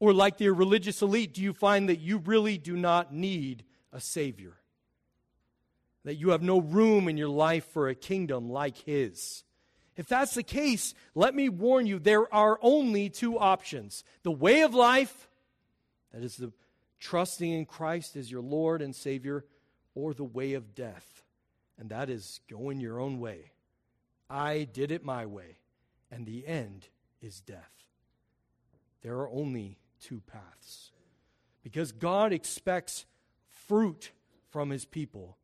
Or, 0.00 0.12
like 0.12 0.38
the 0.38 0.48
religious 0.50 1.02
elite, 1.02 1.34
do 1.34 1.42
you 1.42 1.52
find 1.52 1.88
that 1.88 1.98
you 1.98 2.18
really 2.18 2.56
do 2.56 2.76
not 2.76 3.12
need 3.12 3.64
a 3.92 4.00
Savior? 4.00 4.54
That 6.04 6.16
you 6.16 6.30
have 6.30 6.42
no 6.42 6.60
room 6.60 7.08
in 7.08 7.16
your 7.16 7.28
life 7.28 7.66
for 7.72 7.88
a 7.88 7.94
kingdom 7.94 8.50
like 8.50 8.76
His? 8.78 9.44
If 9.96 10.06
that's 10.06 10.34
the 10.34 10.44
case, 10.44 10.94
let 11.14 11.34
me 11.34 11.48
warn 11.48 11.86
you 11.86 11.98
there 11.98 12.32
are 12.32 12.58
only 12.62 13.10
two 13.10 13.38
options 13.38 14.04
the 14.22 14.30
way 14.30 14.62
of 14.62 14.72
life, 14.72 15.28
that 16.12 16.22
is, 16.22 16.36
the 16.36 16.52
trusting 17.00 17.52
in 17.52 17.66
Christ 17.66 18.16
as 18.16 18.30
your 18.30 18.40
Lord 18.40 18.80
and 18.80 18.94
Savior, 18.94 19.44
or 19.94 20.14
the 20.14 20.24
way 20.24 20.54
of 20.54 20.74
death, 20.74 21.24
and 21.78 21.90
that 21.90 22.08
is 22.10 22.40
going 22.48 22.80
your 22.80 23.00
own 23.00 23.18
way. 23.18 23.50
I 24.30 24.68
did 24.72 24.92
it 24.92 25.04
my 25.04 25.26
way, 25.26 25.58
and 26.12 26.26
the 26.26 26.46
end 26.46 26.86
is 27.20 27.40
death. 27.40 27.72
There 29.02 29.16
are 29.16 29.30
only 29.30 29.78
two 30.00 30.22
paths. 30.26 30.92
Because 31.62 31.92
God 31.92 32.32
expects 32.32 33.04
fruit 33.68 34.10
from 34.50 34.70
his 34.70 34.84
people, 34.84 35.36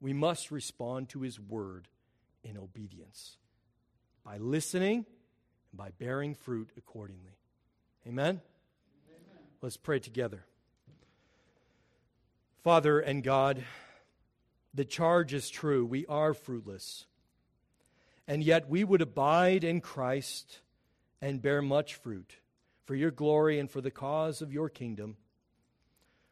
we 0.00 0.12
must 0.12 0.50
respond 0.50 1.08
to 1.10 1.20
his 1.20 1.38
word 1.38 1.88
in 2.42 2.56
obedience 2.56 3.36
by 4.24 4.38
listening 4.38 5.04
and 5.70 5.78
by 5.78 5.90
bearing 5.98 6.34
fruit 6.34 6.70
accordingly. 6.78 7.36
Amen? 8.06 8.40
Amen. 8.40 9.42
Let's 9.60 9.76
pray 9.76 9.98
together. 9.98 10.44
Father 12.62 13.00
and 13.00 13.22
God, 13.22 13.62
the 14.72 14.84
charge 14.84 15.34
is 15.34 15.50
true. 15.50 15.84
We 15.84 16.06
are 16.06 16.32
fruitless. 16.32 17.06
And 18.26 18.42
yet 18.42 18.70
we 18.70 18.84
would 18.84 19.02
abide 19.02 19.64
in 19.64 19.80
Christ 19.80 20.60
and 21.20 21.42
bear 21.42 21.60
much 21.60 21.94
fruit 21.96 22.36
for 22.84 22.94
your 22.94 23.10
glory 23.10 23.58
and 23.58 23.70
for 23.70 23.80
the 23.80 23.90
cause 23.90 24.40
of 24.40 24.52
your 24.52 24.68
kingdom. 24.68 25.16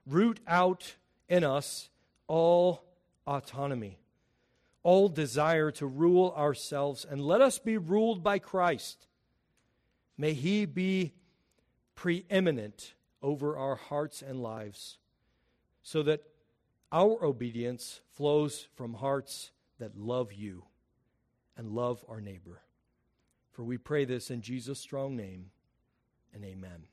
Root 0.07 0.41
out 0.47 0.95
in 1.33 1.45
us 1.45 1.89
all 2.29 2.85
autonomy, 3.27 3.99
all 4.83 5.09
desire 5.09 5.71
to 5.71 5.87
rule 5.87 6.35
ourselves, 6.37 7.07
and 7.09 7.25
let 7.25 7.41
us 7.41 7.59
be 7.59 7.79
ruled 7.79 8.23
by 8.23 8.39
Christ. 8.39 9.07
May 10.19 10.35
He 10.35 10.67
be 10.67 11.15
preeminent 11.95 12.93
over 13.23 13.57
our 13.57 13.77
hearts 13.77 14.21
and 14.21 14.43
lives, 14.43 14.99
so 15.83 16.03
that 16.03 16.21
our 16.93 17.25
obedience 17.25 18.03
flows 18.11 18.69
from 18.75 18.93
hearts 18.93 19.53
that 19.79 19.97
love 19.97 20.35
you 20.35 20.65
and 21.57 21.71
love 21.71 22.05
our 22.11 22.21
neighbor. 22.21 22.61
For 23.53 23.65
we 23.65 23.79
pray 23.79 24.05
this 24.05 24.31
in 24.31 24.43
Jesus' 24.43 24.81
strong 24.81 25.17
name 25.17 25.47
and 26.35 26.45
amen. 26.45 26.92